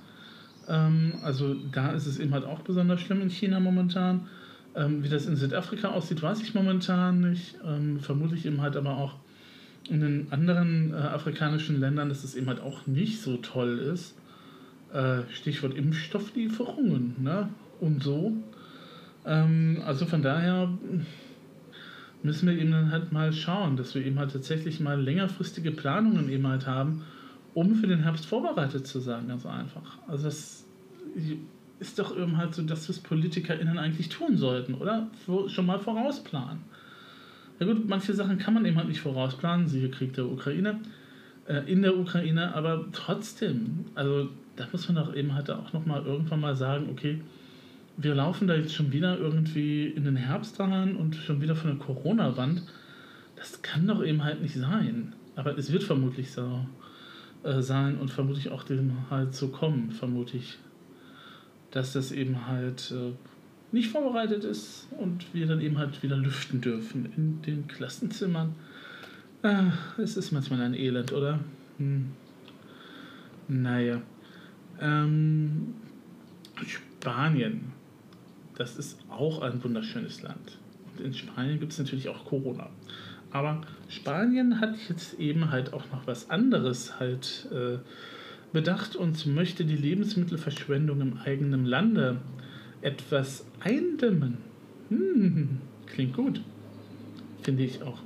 Ähm, 0.67 1.13
also 1.23 1.55
da 1.71 1.91
ist 1.91 2.07
es 2.07 2.19
eben 2.19 2.33
halt 2.33 2.45
auch 2.45 2.61
besonders 2.61 3.01
schlimm 3.01 3.21
in 3.21 3.29
China 3.29 3.59
momentan. 3.59 4.27
Ähm, 4.75 5.03
wie 5.03 5.09
das 5.09 5.25
in 5.25 5.35
Südafrika 5.35 5.89
aussieht, 5.89 6.21
weiß 6.21 6.41
ich 6.41 6.53
momentan 6.53 7.21
nicht. 7.21 7.55
Ähm, 7.65 7.99
vermutlich 7.99 8.45
eben 8.45 8.61
halt 8.61 8.75
aber 8.75 8.97
auch 8.97 9.15
in 9.89 10.01
den 10.01 10.27
anderen 10.31 10.93
äh, 10.93 10.97
afrikanischen 10.97 11.79
Ländern, 11.79 12.09
dass 12.09 12.23
es 12.23 12.35
eben 12.35 12.47
halt 12.47 12.59
auch 12.59 12.87
nicht 12.87 13.21
so 13.21 13.37
toll 13.37 13.77
ist. 13.77 14.15
Äh, 14.93 15.21
Stichwort 15.31 15.75
Impfstofflieferungen 15.75 17.15
ne? 17.21 17.49
und 17.79 18.03
so. 18.03 18.33
Ähm, 19.25 19.81
also 19.85 20.05
von 20.05 20.21
daher 20.21 20.69
müssen 22.25 22.47
wir 22.47 22.57
eben 22.57 22.71
dann 22.71 22.91
halt 22.91 23.11
mal 23.11 23.31
schauen, 23.31 23.77
dass 23.77 23.95
wir 23.95 24.05
eben 24.05 24.19
halt 24.19 24.31
tatsächlich 24.31 24.79
mal 24.79 24.99
längerfristige 24.99 25.71
Planungen 25.71 26.29
eben 26.29 26.47
halt 26.47 26.65
haben, 26.67 27.03
um 27.53 27.75
für 27.75 27.87
den 27.87 27.99
Herbst 27.99 28.25
vorbereitet 28.25 28.85
zu 28.87 28.99
sein, 28.99 29.27
ganz 29.27 29.45
einfach. 29.45 29.99
Also 30.07 30.25
das 30.25 30.65
ist 31.79 31.99
doch 31.99 32.17
eben 32.17 32.37
halt 32.37 32.55
so, 32.55 32.63
dass 32.63 32.89
es 32.89 32.99
PolitikerInnen 32.99 33.77
eigentlich 33.77 34.09
tun 34.09 34.37
sollten, 34.37 34.73
oder? 34.73 35.07
Schon 35.47 35.65
mal 35.65 35.79
vorausplanen. 35.79 36.63
Ja 37.59 37.65
gut, 37.67 37.87
manche 37.87 38.13
Sachen 38.13 38.37
kann 38.37 38.53
man 38.53 38.65
eben 38.65 38.77
halt 38.77 38.89
nicht 38.89 38.99
vorausplanen, 38.99 39.67
siehe 39.67 39.89
Krieg 39.89 40.13
der 40.13 40.25
Ukraine, 40.25 40.81
äh, 41.47 41.71
in 41.71 41.83
der 41.83 41.97
Ukraine, 41.97 42.53
aber 42.53 42.85
trotzdem, 42.91 43.85
also 43.95 44.29
da 44.55 44.67
muss 44.71 44.87
man 44.89 44.95
doch 44.95 45.15
eben 45.15 45.33
halt 45.33 45.49
auch 45.51 45.71
nochmal 45.73 46.03
irgendwann 46.05 46.41
mal 46.41 46.55
sagen, 46.55 46.89
okay, 46.91 47.21
wir 47.97 48.15
laufen 48.15 48.47
da 48.47 48.55
jetzt 48.55 48.73
schon 48.73 48.91
wieder 48.91 49.17
irgendwie 49.17 49.87
in 49.87 50.03
den 50.03 50.15
Herbst 50.15 50.59
rein 50.59 50.95
und 50.95 51.15
schon 51.15 51.41
wieder 51.41 51.55
von 51.55 51.71
der 51.71 51.85
Corona-Wand. 51.85 52.63
Das 53.35 53.61
kann 53.61 53.87
doch 53.87 54.03
eben 54.03 54.23
halt 54.23 54.41
nicht 54.41 54.55
sein. 54.55 55.13
Aber 55.35 55.57
es 55.57 55.71
wird 55.71 55.83
vermutlich 55.83 56.31
so 56.31 56.65
äh, 57.43 57.61
sein 57.61 57.97
und 57.97 58.09
vermutlich 58.09 58.49
auch 58.49 58.63
dem 58.63 59.09
halt 59.09 59.33
so 59.33 59.49
kommen, 59.49 59.91
vermute 59.91 60.37
ich. 60.37 60.57
Dass 61.71 61.93
das 61.93 62.11
eben 62.11 62.47
halt 62.47 62.91
äh, 62.91 63.13
nicht 63.71 63.89
vorbereitet 63.91 64.43
ist 64.43 64.87
und 64.97 65.33
wir 65.33 65.45
dann 65.47 65.61
eben 65.61 65.77
halt 65.77 66.01
wieder 66.03 66.17
lüften 66.17 66.61
dürfen 66.61 67.11
in 67.15 67.41
den 67.41 67.67
Klassenzimmern. 67.67 68.55
Ah, 69.43 69.73
es 69.97 70.17
ist 70.17 70.31
manchmal 70.31 70.61
ein 70.61 70.73
Elend, 70.73 71.11
oder? 71.13 71.39
Hm. 71.77 72.11
Naja. 73.47 74.01
Ähm, 74.79 75.75
Spanien. 76.65 77.74
Das 78.55 78.77
ist 78.77 78.97
auch 79.09 79.41
ein 79.41 79.63
wunderschönes 79.63 80.21
Land. 80.21 80.57
Und 80.87 81.05
in 81.05 81.13
Spanien 81.13 81.59
gibt 81.59 81.73
es 81.73 81.79
natürlich 81.79 82.09
auch 82.09 82.25
Corona. 82.25 82.69
Aber 83.31 83.61
Spanien 83.89 84.61
hat 84.61 84.75
jetzt 84.87 85.19
eben 85.19 85.51
halt 85.51 85.73
auch 85.73 85.83
noch 85.91 86.07
was 86.07 86.29
anderes 86.29 86.99
halt 86.99 87.47
äh, 87.51 87.79
bedacht 88.53 88.95
und 88.95 89.25
möchte 89.25 89.65
die 89.65 89.75
Lebensmittelverschwendung 89.75 91.01
im 91.01 91.17
eigenen 91.17 91.65
Lande 91.65 92.17
etwas 92.81 93.45
eindämmen. 93.59 94.37
Hm, 94.89 95.57
klingt 95.87 96.15
gut. 96.15 96.41
Finde 97.41 97.63
ich 97.63 97.83
auch. 97.83 97.99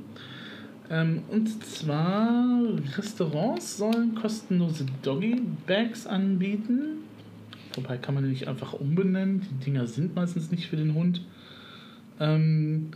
Ähm, 0.89 1.21
und 1.29 1.63
zwar 1.63 2.63
Restaurants 2.97 3.77
sollen 3.77 4.15
kostenlose 4.15 4.85
Doggy-Bags 5.03 6.07
anbieten. 6.07 6.98
Wobei 7.84 7.98
kann 7.98 8.15
man 8.15 8.24
die 8.24 8.30
nicht 8.30 8.48
einfach 8.48 8.72
umbenennen. 8.74 9.46
Die 9.50 9.65
Dinger 9.65 9.88
sind 9.88 10.15
meistens 10.15 10.52
nicht 10.52 10.68
für 10.68 10.76
den 10.76 10.94
Hund. 10.94 11.22
Ähm, 12.20 12.92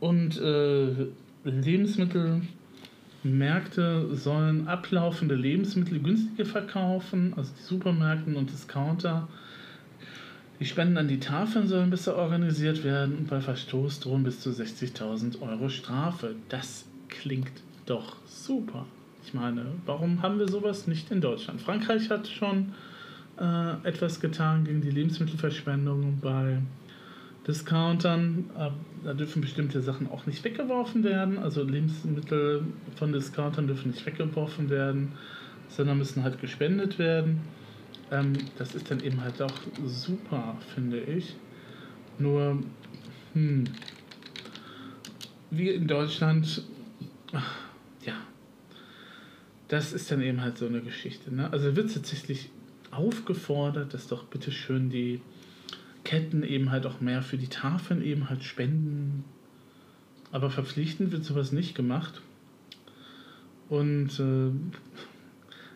und 0.00 0.40
äh, 0.40 1.06
Lebensmittelmärkte 1.44 4.14
sollen 4.14 4.68
ablaufende 4.68 5.34
Lebensmittel 5.34 6.00
günstiger 6.00 6.46
verkaufen, 6.46 7.34
also 7.36 7.52
die 7.58 7.62
Supermärkten 7.62 8.36
und 8.36 8.50
Discounter 8.50 9.28
die 10.58 10.64
Spenden 10.64 10.96
an 10.96 11.08
die 11.08 11.20
Tafeln 11.20 11.68
sollen 11.68 11.90
besser 11.90 12.16
organisiert 12.16 12.82
werden 12.82 13.18
und 13.18 13.28
bei 13.28 13.40
Verstoß 13.40 14.00
drohen 14.00 14.24
bis 14.24 14.40
zu 14.40 14.50
60.000 14.50 15.42
Euro 15.42 15.68
Strafe. 15.68 16.34
Das 16.48 16.86
klingt 17.08 17.52
doch 17.84 18.16
super. 18.26 18.86
Ich 19.24 19.34
meine, 19.34 19.66
warum 19.84 20.22
haben 20.22 20.38
wir 20.38 20.48
sowas 20.48 20.86
nicht 20.86 21.10
in 21.10 21.20
Deutschland? 21.20 21.60
Frankreich 21.60 22.08
hat 22.08 22.28
schon 22.28 22.72
äh, 23.38 23.88
etwas 23.88 24.20
getan 24.20 24.64
gegen 24.64 24.80
die 24.80 24.90
Lebensmittelverschwendung 24.90 26.18
bei 26.20 26.58
Discountern. 27.46 28.50
Äh, 28.58 28.70
da 29.04 29.14
dürfen 29.14 29.40
bestimmte 29.40 29.80
Sachen 29.80 30.10
auch 30.10 30.26
nicht 30.26 30.42
weggeworfen 30.42 31.04
werden. 31.04 31.38
Also 31.38 31.62
Lebensmittel 31.62 32.64
von 32.96 33.12
Discountern 33.12 33.66
dürfen 33.66 33.90
nicht 33.90 34.04
weggeworfen 34.04 34.70
werden, 34.70 35.12
sondern 35.68 35.98
müssen 35.98 36.22
halt 36.22 36.40
gespendet 36.40 36.98
werden. 36.98 37.40
Ähm, 38.10 38.32
das 38.58 38.74
ist 38.74 38.90
dann 38.90 39.00
eben 39.00 39.20
halt 39.20 39.40
auch 39.42 39.54
super, 39.84 40.56
finde 40.74 41.00
ich. 41.00 41.36
Nur, 42.18 42.62
hm, 43.34 43.64
wie 45.50 45.70
in 45.70 45.86
Deutschland, 45.86 46.62
ach, 47.32 47.54
ja, 48.04 48.14
das 49.68 49.92
ist 49.92 50.10
dann 50.10 50.22
eben 50.22 50.40
halt 50.40 50.58
so 50.58 50.66
eine 50.66 50.80
Geschichte. 50.80 51.34
Ne? 51.34 51.52
Also 51.52 51.76
wird 51.76 51.92
tatsächlich 51.92 52.50
aufgefordert, 52.96 53.94
dass 53.94 54.08
doch 54.08 54.24
bitte 54.24 54.50
schön 54.50 54.90
die 54.90 55.20
Ketten 56.04 56.42
eben 56.42 56.70
halt 56.70 56.86
auch 56.86 57.00
mehr 57.00 57.22
für 57.22 57.36
die 57.36 57.48
Tafeln 57.48 58.02
eben 58.02 58.28
halt 58.28 58.44
spenden. 58.44 59.24
Aber 60.32 60.50
verpflichtend 60.50 61.12
wird 61.12 61.24
sowas 61.24 61.52
nicht 61.52 61.74
gemacht. 61.74 62.22
Und 63.68 64.20
äh, 64.20 64.50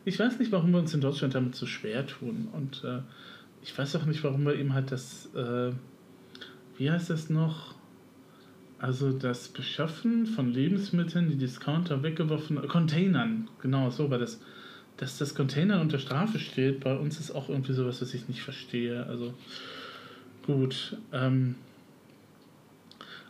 ich 0.05 0.19
weiß 0.19 0.39
nicht, 0.39 0.53
warum 0.53 0.73
wir 0.73 0.79
uns 0.79 0.95
in 0.95 1.01
Deutschland 1.01 1.35
damit 1.35 1.55
so 1.55 1.67
schwer 1.67 2.07
tun. 2.07 2.49
Und 2.53 2.85
äh, 2.85 3.01
ich 3.63 3.77
weiß 3.77 3.97
auch 3.97 4.07
nicht, 4.07 4.23
warum 4.25 4.45
wir 4.45 4.55
eben 4.55 4.73
halt 4.73 4.93
das, 4.93 5.29
äh, 5.35 5.73
wie 6.79 6.91
heißt 6.91 7.11
das 7.11 7.31
noch? 7.31 7.75
Also 8.79 9.13
das 9.13 9.49
Beschaffen 9.49 10.27
von 10.27 10.51
Lebensmitteln, 10.51 11.29
die 11.29 11.37
Discounter 11.37 12.03
weggeworfen, 12.03 12.67
Containern, 12.67 13.49
genau, 13.61 13.91
so 13.91 14.11
war 14.11 14.19
das. 14.19 14.41
Dass 15.01 15.17
das 15.17 15.35
Container 15.35 15.81
unter 15.81 15.99
Strafe 15.99 16.39
steht, 16.39 16.81
bei 16.81 16.95
uns 16.95 17.19
ist 17.19 17.31
auch 17.31 17.49
irgendwie 17.49 17.73
sowas, 17.73 18.03
was 18.03 18.13
ich 18.13 18.29
nicht 18.29 18.43
verstehe. 18.43 19.07
Also 19.07 19.33
gut. 20.45 20.99
Ähm, 21.11 21.55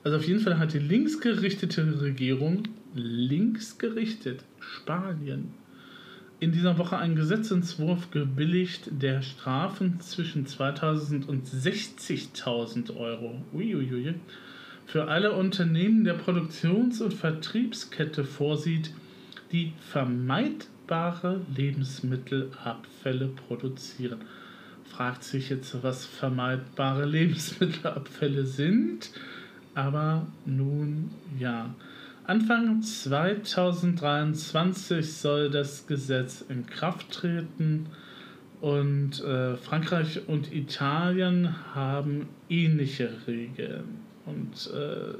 also 0.03 0.17
auf 0.17 0.27
jeden 0.27 0.41
Fall 0.41 0.59
hat 0.59 0.73
die 0.73 0.81
linksgerichtete 0.81 2.01
Regierung, 2.01 2.65
linksgerichtet, 2.95 4.43
Spanien, 4.59 5.55
in 6.41 6.51
dieser 6.51 6.77
Woche 6.77 6.99
einen 6.99 7.15
Gesetzentwurf 7.15 8.11
gebilligt, 8.11 8.89
der 8.91 9.23
Strafen 9.23 10.01
zwischen 10.01 10.47
2000 10.47 11.29
und 11.29 11.47
60.000 11.47 12.97
Euro 12.97 13.43
Uiuiui, 13.53 14.15
für 14.87 15.07
alle 15.07 15.35
Unternehmen 15.35 16.03
der 16.03 16.15
Produktions- 16.15 17.01
und 17.01 17.15
Vertriebskette 17.15 18.25
vorsieht, 18.25 18.93
die 19.53 19.73
vermeidbare 20.90 21.40
Lebensmittelabfälle 21.55 23.29
produzieren. 23.29 24.22
Fragt 24.85 25.22
sich 25.22 25.50
jetzt, 25.50 25.85
was 25.85 26.05
vermeidbare 26.05 27.05
Lebensmittelabfälle 27.07 28.44
sind, 28.44 29.12
aber 29.74 30.26
nun 30.44 31.12
ja. 31.38 31.72
Anfang 32.24 32.83
2023 32.83 35.12
soll 35.12 35.48
das 35.50 35.87
Gesetz 35.87 36.44
in 36.48 36.66
Kraft 36.66 37.12
treten 37.12 37.87
und 38.61 39.22
äh, 39.22 39.57
Frankreich 39.57 40.29
und 40.29 40.53
Italien 40.53 41.55
haben 41.74 42.29
ähnliche 42.48 43.11
Regeln. 43.26 44.00
Und 44.26 44.70
äh, 44.72 45.14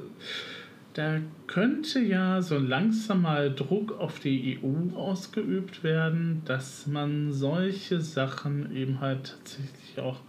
da 0.93 1.19
könnte 1.47 1.99
ja 1.99 2.41
so 2.41 2.57
langsam 2.57 3.23
mal 3.23 3.53
Druck 3.53 3.99
auf 3.99 4.19
die 4.19 4.59
EU 4.61 4.95
ausgeübt 4.95 5.83
werden, 5.83 6.41
dass 6.45 6.87
man 6.87 7.31
solche 7.31 8.01
Sachen 8.01 8.75
eben 8.75 8.99
halt 8.99 9.37
tatsächlich 9.37 9.99
auch 9.99 10.19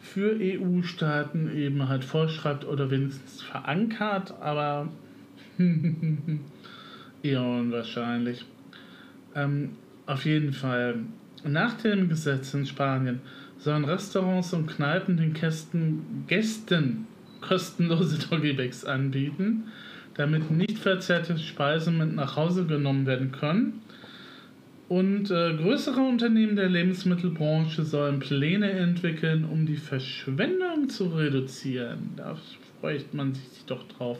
für 0.00 0.36
EU-Staaten 0.40 1.56
eben 1.56 1.88
halt 1.88 2.04
vorschreibt 2.04 2.64
oder 2.64 2.90
wenigstens 2.90 3.42
verankert, 3.42 4.34
aber 4.40 4.88
Eher 7.22 7.42
unwahrscheinlich. 7.42 8.46
Ähm, 9.34 9.70
auf 10.06 10.24
jeden 10.24 10.52
Fall. 10.52 11.00
Nach 11.44 11.74
dem 11.74 12.08
Gesetz 12.08 12.54
in 12.54 12.66
Spanien 12.66 13.20
sollen 13.58 13.84
Restaurants 13.84 14.52
und 14.52 14.66
Kneipen 14.66 15.16
den 15.16 15.32
Gästen, 15.32 16.24
Gästen 16.26 17.06
kostenlose 17.40 18.18
Doggybags 18.28 18.84
anbieten, 18.84 19.64
damit 20.14 20.50
nicht 20.50 20.78
verzerrte 20.78 21.38
Speisen 21.38 21.98
mit 21.98 22.14
nach 22.14 22.36
Hause 22.36 22.66
genommen 22.66 23.06
werden 23.06 23.32
können. 23.32 23.82
Und 24.88 25.30
äh, 25.30 25.54
größere 25.54 26.00
Unternehmen 26.00 26.56
der 26.56 26.68
Lebensmittelbranche 26.68 27.84
sollen 27.84 28.18
Pläne 28.18 28.72
entwickeln, 28.72 29.44
um 29.44 29.64
die 29.64 29.76
Verschwendung 29.76 30.88
zu 30.88 31.06
reduzieren. 31.06 32.10
Da 32.16 32.36
freut 32.80 33.14
man 33.14 33.34
sich 33.34 33.64
doch 33.66 33.86
drauf. 33.86 34.18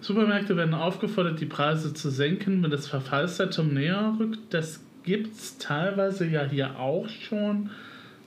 Supermärkte 0.00 0.56
werden 0.56 0.74
aufgefordert, 0.74 1.40
die 1.40 1.46
Preise 1.46 1.92
zu 1.92 2.08
senken, 2.08 2.62
wenn 2.62 2.70
das 2.70 2.86
Verfallsdatum 2.86 3.74
näher 3.74 4.16
rückt. 4.18 4.38
Das 4.50 4.80
gibt 5.02 5.34
es 5.34 5.58
teilweise 5.58 6.26
ja 6.26 6.44
hier 6.44 6.78
auch 6.78 7.08
schon. 7.08 7.70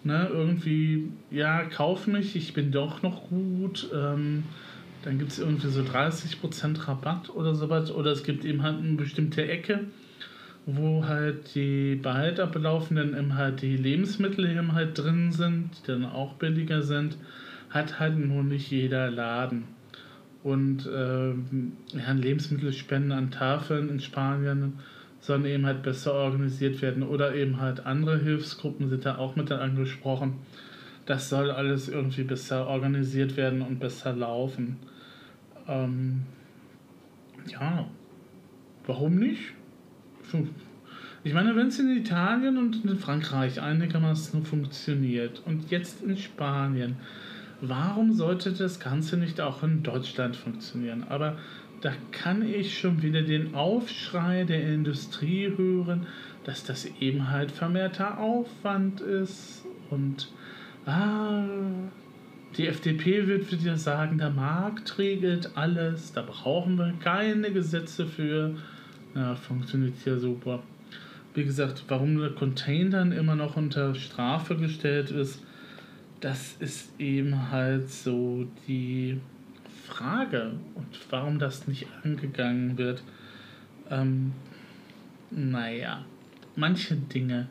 Ne, 0.03 0.27
irgendwie, 0.31 1.11
ja, 1.29 1.63
kauf 1.63 2.07
mich, 2.07 2.35
ich 2.35 2.53
bin 2.53 2.71
doch 2.71 3.03
noch 3.03 3.29
gut. 3.29 3.87
Ähm, 3.93 4.43
dann 5.03 5.19
gibt 5.19 5.31
es 5.31 5.39
irgendwie 5.39 5.67
so 5.67 5.81
30% 5.81 6.87
Rabatt 6.87 7.29
oder 7.29 7.53
sowas. 7.53 7.91
Oder 7.91 8.11
es 8.11 8.23
gibt 8.23 8.43
eben 8.43 8.63
halt 8.63 8.79
eine 8.79 8.95
bestimmte 8.95 9.47
Ecke, 9.47 9.81
wo 10.65 11.05
halt 11.05 11.53
die 11.53 11.95
bald 11.95 12.39
ablaufenden 12.39 13.15
eben 13.17 13.35
halt 13.35 13.61
die 13.61 13.77
Lebensmittel 13.77 14.49
eben 14.49 14.73
halt 14.73 14.97
drin 14.97 15.31
sind, 15.31 15.69
die 15.77 15.87
dann 15.87 16.05
auch 16.05 16.33
billiger 16.33 16.81
sind. 16.81 17.17
Hat 17.69 17.99
halt 17.99 18.17
nur 18.17 18.43
nicht 18.43 18.71
jeder 18.71 19.11
Laden. 19.11 19.65
Und 20.43 20.89
ähm, 20.91 21.73
ja, 21.93 22.11
Lebensmittelspenden 22.11 23.11
an 23.11 23.29
Tafeln 23.29 23.89
in 23.89 23.99
Spanien 23.99 24.79
sollen 25.21 25.45
eben 25.45 25.65
halt 25.65 25.83
besser 25.83 26.13
organisiert 26.13 26.81
werden. 26.81 27.03
Oder 27.03 27.33
eben 27.35 27.61
halt 27.61 27.85
andere 27.85 28.19
Hilfsgruppen 28.19 28.89
sind 28.89 29.05
da 29.05 29.17
auch 29.17 29.35
mit 29.35 29.51
angesprochen. 29.51 30.39
Das 31.05 31.29
soll 31.29 31.51
alles 31.51 31.87
irgendwie 31.87 32.23
besser 32.23 32.67
organisiert 32.67 33.37
werden 33.37 33.61
und 33.61 33.79
besser 33.79 34.13
laufen. 34.13 34.77
Ähm, 35.67 36.23
ja, 37.47 37.87
warum 38.85 39.15
nicht? 39.15 39.53
Ich 41.23 41.33
meine, 41.33 41.55
wenn 41.55 41.67
es 41.67 41.77
in 41.79 41.95
Italien 41.95 42.57
und 42.57 42.83
in 42.83 42.97
Frankreich 42.97 43.61
einigermaßen 43.61 44.43
funktioniert 44.43 45.43
und 45.45 45.69
jetzt 45.69 46.01
in 46.01 46.17
Spanien, 46.17 46.95
warum 47.61 48.13
sollte 48.13 48.51
das 48.51 48.79
Ganze 48.79 49.17
nicht 49.17 49.39
auch 49.39 49.61
in 49.61 49.83
Deutschland 49.83 50.35
funktionieren? 50.35 51.05
Aber 51.07 51.37
da 51.81 51.91
kann 52.11 52.47
ich 52.47 52.77
schon 52.77 53.01
wieder 53.01 53.23
den 53.23 53.55
Aufschrei 53.55 54.43
der 54.43 54.71
Industrie 54.71 55.51
hören, 55.57 56.05
dass 56.43 56.63
das 56.63 56.85
eben 56.99 57.29
halt 57.29 57.51
vermehrter 57.51 58.19
Aufwand 58.19 59.01
ist 59.01 59.65
und 59.89 60.31
ah, 60.85 61.43
die 62.57 62.67
FDP 62.67 63.27
wird 63.27 63.51
wieder 63.51 63.77
sagen, 63.77 64.17
der 64.17 64.29
Markt 64.29 64.97
regelt 64.97 65.55
alles, 65.55 66.13
da 66.13 66.21
brauchen 66.21 66.77
wir 66.77 66.93
keine 66.99 67.51
Gesetze 67.51 68.05
für. 68.05 68.55
Ja, 69.15 69.35
funktioniert 69.35 69.95
hier 70.03 70.19
super. 70.19 70.61
Wie 71.33 71.45
gesagt, 71.45 71.85
warum 71.87 72.19
der 72.19 72.31
Container 72.31 73.03
immer 73.15 73.35
noch 73.35 73.55
unter 73.55 73.95
Strafe 73.95 74.57
gestellt 74.57 75.11
ist, 75.11 75.41
das 76.19 76.55
ist 76.59 76.99
eben 76.99 77.51
halt 77.51 77.89
so 77.89 78.45
die 78.67 79.19
Frage 79.91 80.53
und 80.75 80.87
warum 81.09 81.37
das 81.37 81.67
nicht 81.67 81.87
angegangen 82.03 82.77
wird. 82.77 83.03
Ähm, 83.89 84.31
naja, 85.31 86.05
manche 86.55 86.95
Dinge 86.95 87.49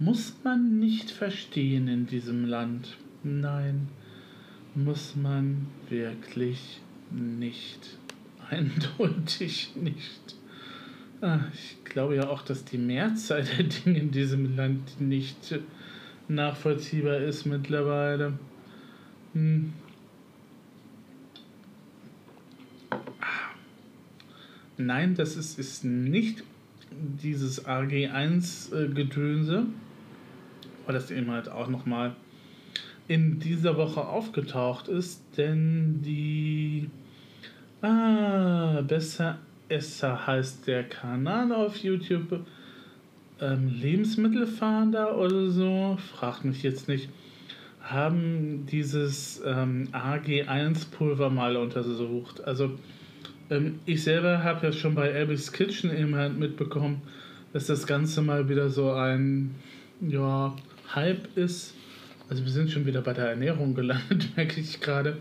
muss 0.00 0.34
man 0.42 0.80
nicht 0.80 1.10
verstehen 1.10 1.86
in 1.86 2.06
diesem 2.06 2.44
Land. 2.44 2.96
Nein, 3.22 3.88
muss 4.74 5.14
man 5.14 5.68
wirklich 5.88 6.80
nicht. 7.10 7.98
Eindeutig 8.50 9.72
nicht. 9.76 10.36
Ah, 11.20 11.40
ich 11.52 11.84
glaube 11.84 12.16
ja 12.16 12.28
auch, 12.28 12.42
dass 12.42 12.64
die 12.64 12.78
Mehrzahl 12.78 13.44
der 13.44 13.64
Dinge 13.64 13.98
in 14.00 14.10
diesem 14.10 14.56
Land 14.56 15.00
nicht 15.00 15.60
nachvollziehbar 16.26 17.18
ist 17.18 17.44
mittlerweile. 17.44 18.32
Hm. 19.34 19.72
Nein, 24.86 25.14
das 25.14 25.36
ist, 25.36 25.58
ist 25.58 25.84
nicht 25.84 26.42
dieses 26.90 27.66
AG1-Gedönse, 27.66 29.56
äh, 29.58 29.64
weil 30.86 30.94
das 30.94 31.10
eben 31.10 31.30
halt 31.30 31.48
auch 31.48 31.68
nochmal 31.68 32.14
in 33.08 33.38
dieser 33.40 33.76
Woche 33.76 34.06
aufgetaucht 34.06 34.88
ist, 34.88 35.22
denn 35.36 36.00
die 36.02 36.88
ah, 37.82 38.82
Besser 38.82 39.38
Esser 39.68 40.26
heißt 40.26 40.66
der 40.66 40.84
Kanal 40.84 41.52
auf 41.52 41.76
YouTube 41.76 42.44
ähm, 43.40 43.68
Lebensmittelfahnder 43.68 45.16
oder 45.16 45.48
so, 45.48 45.96
fragt 46.12 46.44
mich 46.44 46.62
jetzt 46.62 46.88
nicht, 46.88 47.08
haben 47.82 48.66
dieses 48.66 49.40
ähm, 49.44 49.88
AG1-Pulver 49.92 51.30
mal 51.30 51.56
untersucht. 51.56 52.42
Also 52.44 52.78
ähm, 53.50 53.80
ich 53.84 54.02
selber 54.02 54.42
habe 54.42 54.66
ja 54.66 54.72
schon 54.72 54.94
bei 54.94 55.20
Abby's 55.20 55.52
Kitchen 55.52 55.94
eben 55.96 56.14
halt 56.14 56.38
mitbekommen, 56.38 57.02
dass 57.52 57.66
das 57.66 57.86
Ganze 57.86 58.22
mal 58.22 58.48
wieder 58.48 58.70
so 58.70 58.92
ein 58.92 59.54
ja, 60.00 60.56
Hype 60.94 61.36
ist. 61.36 61.74
Also 62.28 62.44
wir 62.44 62.52
sind 62.52 62.70
schon 62.70 62.86
wieder 62.86 63.02
bei 63.02 63.12
der 63.12 63.30
Ernährung 63.30 63.74
gelandet, 63.74 64.28
merke 64.36 64.60
ich 64.60 64.80
gerade. 64.80 65.16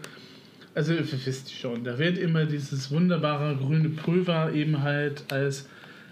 Also 0.76 0.94
ihr 0.94 1.12
wisst 1.12 1.52
schon, 1.54 1.84
da 1.84 1.98
wird 1.98 2.20
immer 2.20 2.46
dieses 2.46 2.92
wunderbare 2.92 3.58
grüne 3.58 3.89
Pulver 3.89 4.54
eben 4.54 4.84
halt 4.84 5.24
als 5.32 5.68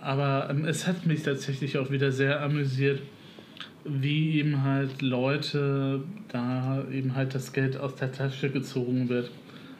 Aber 0.00 0.48
ähm, 0.50 0.64
es 0.64 0.86
hat 0.86 1.04
mich 1.04 1.24
tatsächlich 1.24 1.76
auch 1.76 1.90
wieder 1.90 2.12
sehr 2.12 2.40
amüsiert, 2.40 3.02
wie 3.84 4.38
eben 4.38 4.62
halt 4.62 5.02
Leute 5.02 6.02
da 6.28 6.84
eben 6.90 7.14
halt 7.14 7.34
das 7.34 7.52
Geld 7.52 7.76
aus 7.76 7.94
der 7.96 8.12
Tasche 8.12 8.50
gezogen 8.50 9.08
wird. 9.08 9.30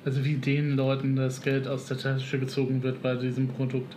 Also 0.04 0.24
wie 0.24 0.34
den 0.34 0.76
Leuten 0.76 1.16
das 1.16 1.42
Geld 1.42 1.66
aus 1.68 1.86
der 1.86 1.98
Tasche 1.98 2.38
gezogen 2.38 2.82
wird 2.82 3.02
bei 3.02 3.16
diesem 3.16 3.48
Produkt. 3.48 3.96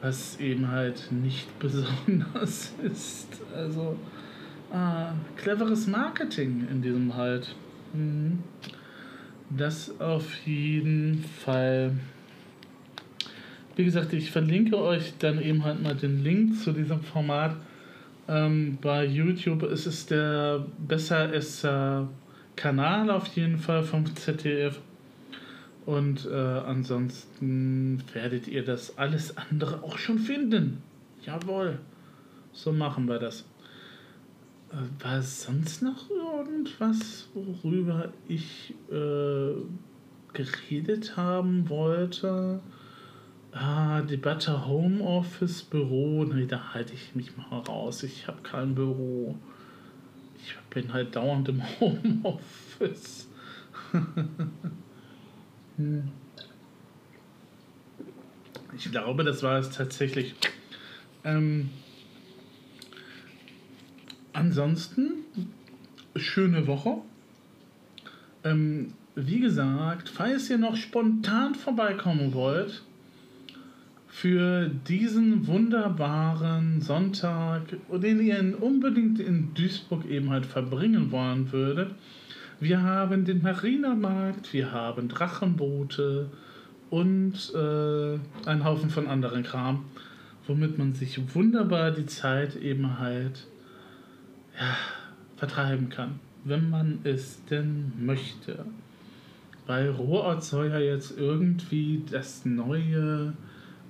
Was 0.00 0.38
eben 0.38 0.68
halt 0.68 1.10
nicht 1.10 1.46
besonders 1.58 2.72
ist. 2.82 3.28
Also 3.54 3.96
Ah, 4.74 5.12
cleveres 5.36 5.86
Marketing 5.86 6.66
in 6.68 6.82
diesem 6.82 7.14
halt. 7.14 7.54
Mhm. 7.92 8.40
Das 9.56 10.00
auf 10.00 10.34
jeden 10.46 11.22
Fall. 11.44 11.92
Wie 13.76 13.84
gesagt, 13.84 14.12
ich 14.12 14.32
verlinke 14.32 14.76
euch 14.76 15.14
dann 15.20 15.40
eben 15.40 15.64
halt 15.64 15.80
mal 15.80 15.94
den 15.94 16.24
Link 16.24 16.58
zu 16.60 16.72
diesem 16.72 17.02
Format. 17.02 17.56
Ähm, 18.26 18.78
bei 18.80 19.04
YouTube 19.04 19.62
ist 19.64 19.86
es 19.86 20.06
der 20.06 20.64
Besser 20.78 21.32
Esser 21.32 22.08
Kanal 22.56 23.10
auf 23.10 23.26
jeden 23.28 23.58
Fall 23.58 23.82
vom 23.82 24.06
ZDF. 24.16 24.80
Und 25.86 26.26
äh, 26.26 26.34
ansonsten 26.34 28.02
werdet 28.14 28.48
ihr 28.48 28.64
das 28.64 28.96
alles 28.96 29.36
andere 29.36 29.82
auch 29.82 29.98
schon 29.98 30.18
finden. 30.18 30.82
Jawohl. 31.24 31.78
So 32.52 32.72
machen 32.72 33.06
wir 33.06 33.18
das. 33.18 33.44
Äh, 34.70 35.04
war 35.04 35.20
sonst 35.20 35.82
noch 35.82 36.08
irgendwas, 36.08 37.28
worüber 37.34 38.12
ich 38.28 38.74
äh, 38.90 39.52
geredet 40.32 41.16
haben 41.16 41.68
wollte? 41.68 42.60
Ah, 43.56 44.02
Debatte 44.02 44.66
Homeoffice, 44.66 45.62
Büro. 45.62 46.24
Nee, 46.24 46.46
da 46.46 46.74
halte 46.74 46.92
ich 46.92 47.14
mich 47.14 47.36
mal 47.36 47.60
raus. 47.60 48.02
Ich 48.02 48.26
habe 48.26 48.42
kein 48.42 48.74
Büro. 48.74 49.38
Ich 50.42 50.56
bin 50.70 50.92
halt 50.92 51.14
dauernd 51.14 51.48
im 51.48 51.62
Homeoffice. 51.80 53.28
hm. 55.76 56.10
Ich 58.76 58.90
glaube, 58.90 59.22
das 59.22 59.44
war 59.44 59.60
es 59.60 59.70
tatsächlich. 59.70 60.34
Ähm, 61.22 61.70
ansonsten, 64.32 65.24
schöne 66.16 66.66
Woche. 66.66 66.96
Ähm, 68.42 68.94
wie 69.14 69.38
gesagt, 69.38 70.08
falls 70.08 70.50
ihr 70.50 70.58
noch 70.58 70.74
spontan 70.74 71.54
vorbeikommen 71.54 72.34
wollt, 72.34 72.82
für 74.14 74.68
diesen 74.68 75.46
wunderbaren 75.46 76.80
Sonntag, 76.80 77.62
den 77.92 78.20
ihr 78.20 78.62
unbedingt 78.62 79.18
in 79.18 79.54
Duisburg 79.54 80.06
eben 80.06 80.30
halt 80.30 80.46
verbringen 80.46 81.10
wollen 81.10 81.50
würdet. 81.52 81.94
Wir 82.60 82.82
haben 82.82 83.24
den 83.24 83.42
Marinamarkt, 83.42 84.52
wir 84.52 84.72
haben 84.72 85.08
Drachenboote 85.08 86.30
und 86.90 87.52
äh, 87.54 88.48
einen 88.48 88.64
Haufen 88.64 88.90
von 88.90 89.08
anderen 89.08 89.42
Kram 89.42 89.84
womit 90.46 90.78
man 90.78 90.92
sich 90.92 91.34
wunderbar 91.34 91.90
die 91.90 92.06
Zeit 92.06 92.56
eben 92.56 92.98
halt 92.98 93.46
ja, 94.58 94.76
vertreiben 95.36 95.88
kann, 95.88 96.20
wenn 96.44 96.70
man 96.70 97.00
es 97.04 97.44
denn 97.46 97.92
möchte. 97.98 98.64
Weil 99.66 99.90
Ruhrort 99.90 100.44
soll 100.44 100.68
ja 100.68 100.78
jetzt 100.78 101.16
irgendwie 101.18 102.02
das 102.10 102.44
neue 102.44 103.32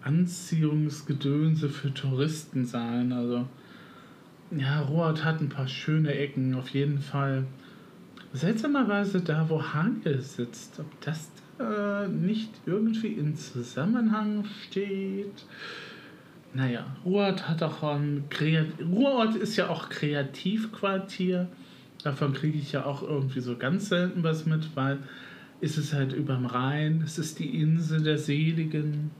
Anziehungsgedönse 0.04 1.68
für 1.68 1.92
Touristen 1.92 2.64
sein. 2.64 3.12
Also, 3.12 3.46
ja, 4.56 4.80
Ruhrort 4.82 5.24
hat 5.24 5.40
ein 5.40 5.48
paar 5.48 5.68
schöne 5.68 6.14
Ecken, 6.14 6.54
auf 6.54 6.68
jeden 6.70 7.00
Fall. 7.00 7.44
Seltsamerweise 8.32 9.20
da, 9.20 9.48
wo 9.48 9.62
Hagel 9.62 10.20
sitzt, 10.20 10.80
ob 10.80 11.00
das 11.00 11.30
äh, 11.58 12.08
nicht 12.08 12.50
irgendwie 12.66 13.12
in 13.12 13.36
Zusammenhang 13.36 14.44
steht 14.68 15.44
naja, 16.54 16.86
Ruhrort 17.04 17.48
hat 17.48 17.62
auch 17.64 17.82
ein 17.82 18.24
Kreat 18.30 18.66
Ruhrort 18.80 19.34
ist 19.34 19.56
ja 19.56 19.68
auch 19.68 19.88
Kreativquartier. 19.88 21.48
Davon 22.04 22.32
kriege 22.32 22.58
ich 22.58 22.70
ja 22.72 22.84
auch 22.84 23.02
irgendwie 23.02 23.40
so 23.40 23.56
ganz 23.56 23.88
selten 23.88 24.22
was 24.22 24.46
mit, 24.46 24.76
weil 24.76 24.98
ist 25.60 25.78
es 25.78 25.92
halt 25.92 26.12
überm 26.12 26.46
Rhein, 26.46 27.02
es 27.04 27.18
ist 27.18 27.38
die 27.40 27.60
Insel 27.60 28.02
der 28.02 28.18
Seligen. 28.18 29.10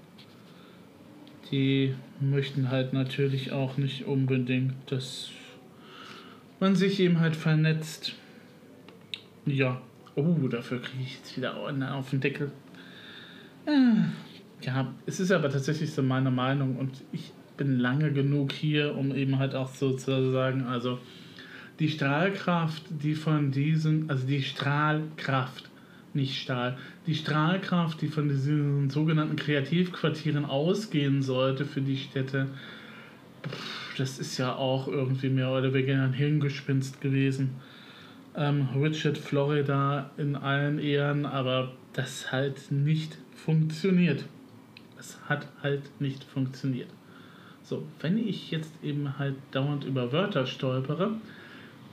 Die 1.50 1.94
möchten 2.20 2.70
halt 2.70 2.92
natürlich 2.92 3.52
auch 3.52 3.76
nicht 3.76 4.06
unbedingt, 4.06 4.74
dass 4.86 5.30
man 6.60 6.74
sich 6.74 7.00
eben 7.00 7.20
halt 7.20 7.36
vernetzt. 7.36 8.14
Ja. 9.46 9.80
Oh, 10.16 10.48
dafür 10.48 10.80
kriege 10.80 11.02
ich 11.02 11.16
jetzt 11.16 11.36
wieder 11.36 11.56
auf 11.56 12.10
den 12.10 12.20
Deckel. 12.20 12.52
Ah. 13.66 14.06
Ja, 14.62 14.94
es 15.06 15.20
ist 15.20 15.30
aber 15.30 15.50
tatsächlich 15.50 15.92
so 15.92 16.02
meine 16.02 16.30
Meinung 16.30 16.76
und 16.76 17.04
ich 17.12 17.32
bin 17.56 17.78
lange 17.78 18.12
genug 18.12 18.52
hier, 18.52 18.96
um 18.96 19.14
eben 19.14 19.38
halt 19.38 19.54
auch 19.54 19.74
so 19.74 19.92
zu 19.92 20.32
sagen, 20.32 20.62
also 20.62 20.98
die 21.78 21.88
Strahlkraft, 21.88 22.82
die 22.88 23.14
von 23.14 23.50
diesen, 23.50 24.08
also 24.08 24.26
die 24.26 24.42
Strahlkraft, 24.42 25.70
nicht 26.14 26.40
Stahl, 26.40 26.78
die 27.06 27.14
Strahlkraft, 27.14 28.00
die 28.00 28.08
von 28.08 28.28
diesen 28.28 28.90
sogenannten 28.90 29.36
Kreativquartieren 29.36 30.44
ausgehen 30.44 31.22
sollte 31.22 31.64
für 31.64 31.80
die 31.80 31.96
Städte, 31.96 32.48
das 33.98 34.18
ist 34.18 34.38
ja 34.38 34.54
auch 34.54 34.88
irgendwie 34.88 35.28
mehr 35.28 35.50
oder 35.50 35.72
weniger 35.72 36.02
ein 36.02 36.12
Hirngespinst 36.12 37.00
gewesen. 37.00 37.50
Ähm, 38.36 38.68
Richard 38.74 39.18
Florida 39.18 40.10
in 40.16 40.34
allen 40.34 40.78
Ehren, 40.78 41.26
aber 41.26 41.72
das 41.92 42.32
halt 42.32 42.72
nicht 42.72 43.16
funktioniert 43.34 44.24
es 45.04 45.18
hat 45.28 45.46
halt 45.62 46.00
nicht 46.00 46.24
funktioniert. 46.24 46.88
So, 47.62 47.86
wenn 48.00 48.18
ich 48.18 48.50
jetzt 48.50 48.72
eben 48.82 49.18
halt 49.18 49.36
dauernd 49.52 49.84
über 49.84 50.12
Wörter 50.12 50.46
stolpere, 50.46 51.12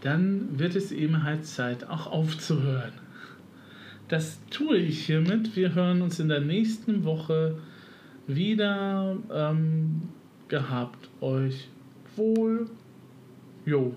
dann 0.02 0.60
wird 0.60 0.76
es 0.76 0.92
eben 0.92 1.24
halt 1.24 1.46
Zeit, 1.46 1.88
auch 1.90 2.08
aufzuhören. 2.08 2.94
Das 4.12 4.42
tue 4.50 4.76
ich 4.76 5.06
hiermit. 5.06 5.56
Wir 5.56 5.74
hören 5.74 6.02
uns 6.02 6.20
in 6.20 6.28
der 6.28 6.42
nächsten 6.42 7.06
Woche 7.06 7.58
wieder. 8.28 9.16
Ähm, 9.34 10.02
gehabt 10.50 11.10
euch 11.22 11.70
wohl. 12.18 12.70
Jo. 13.66 13.96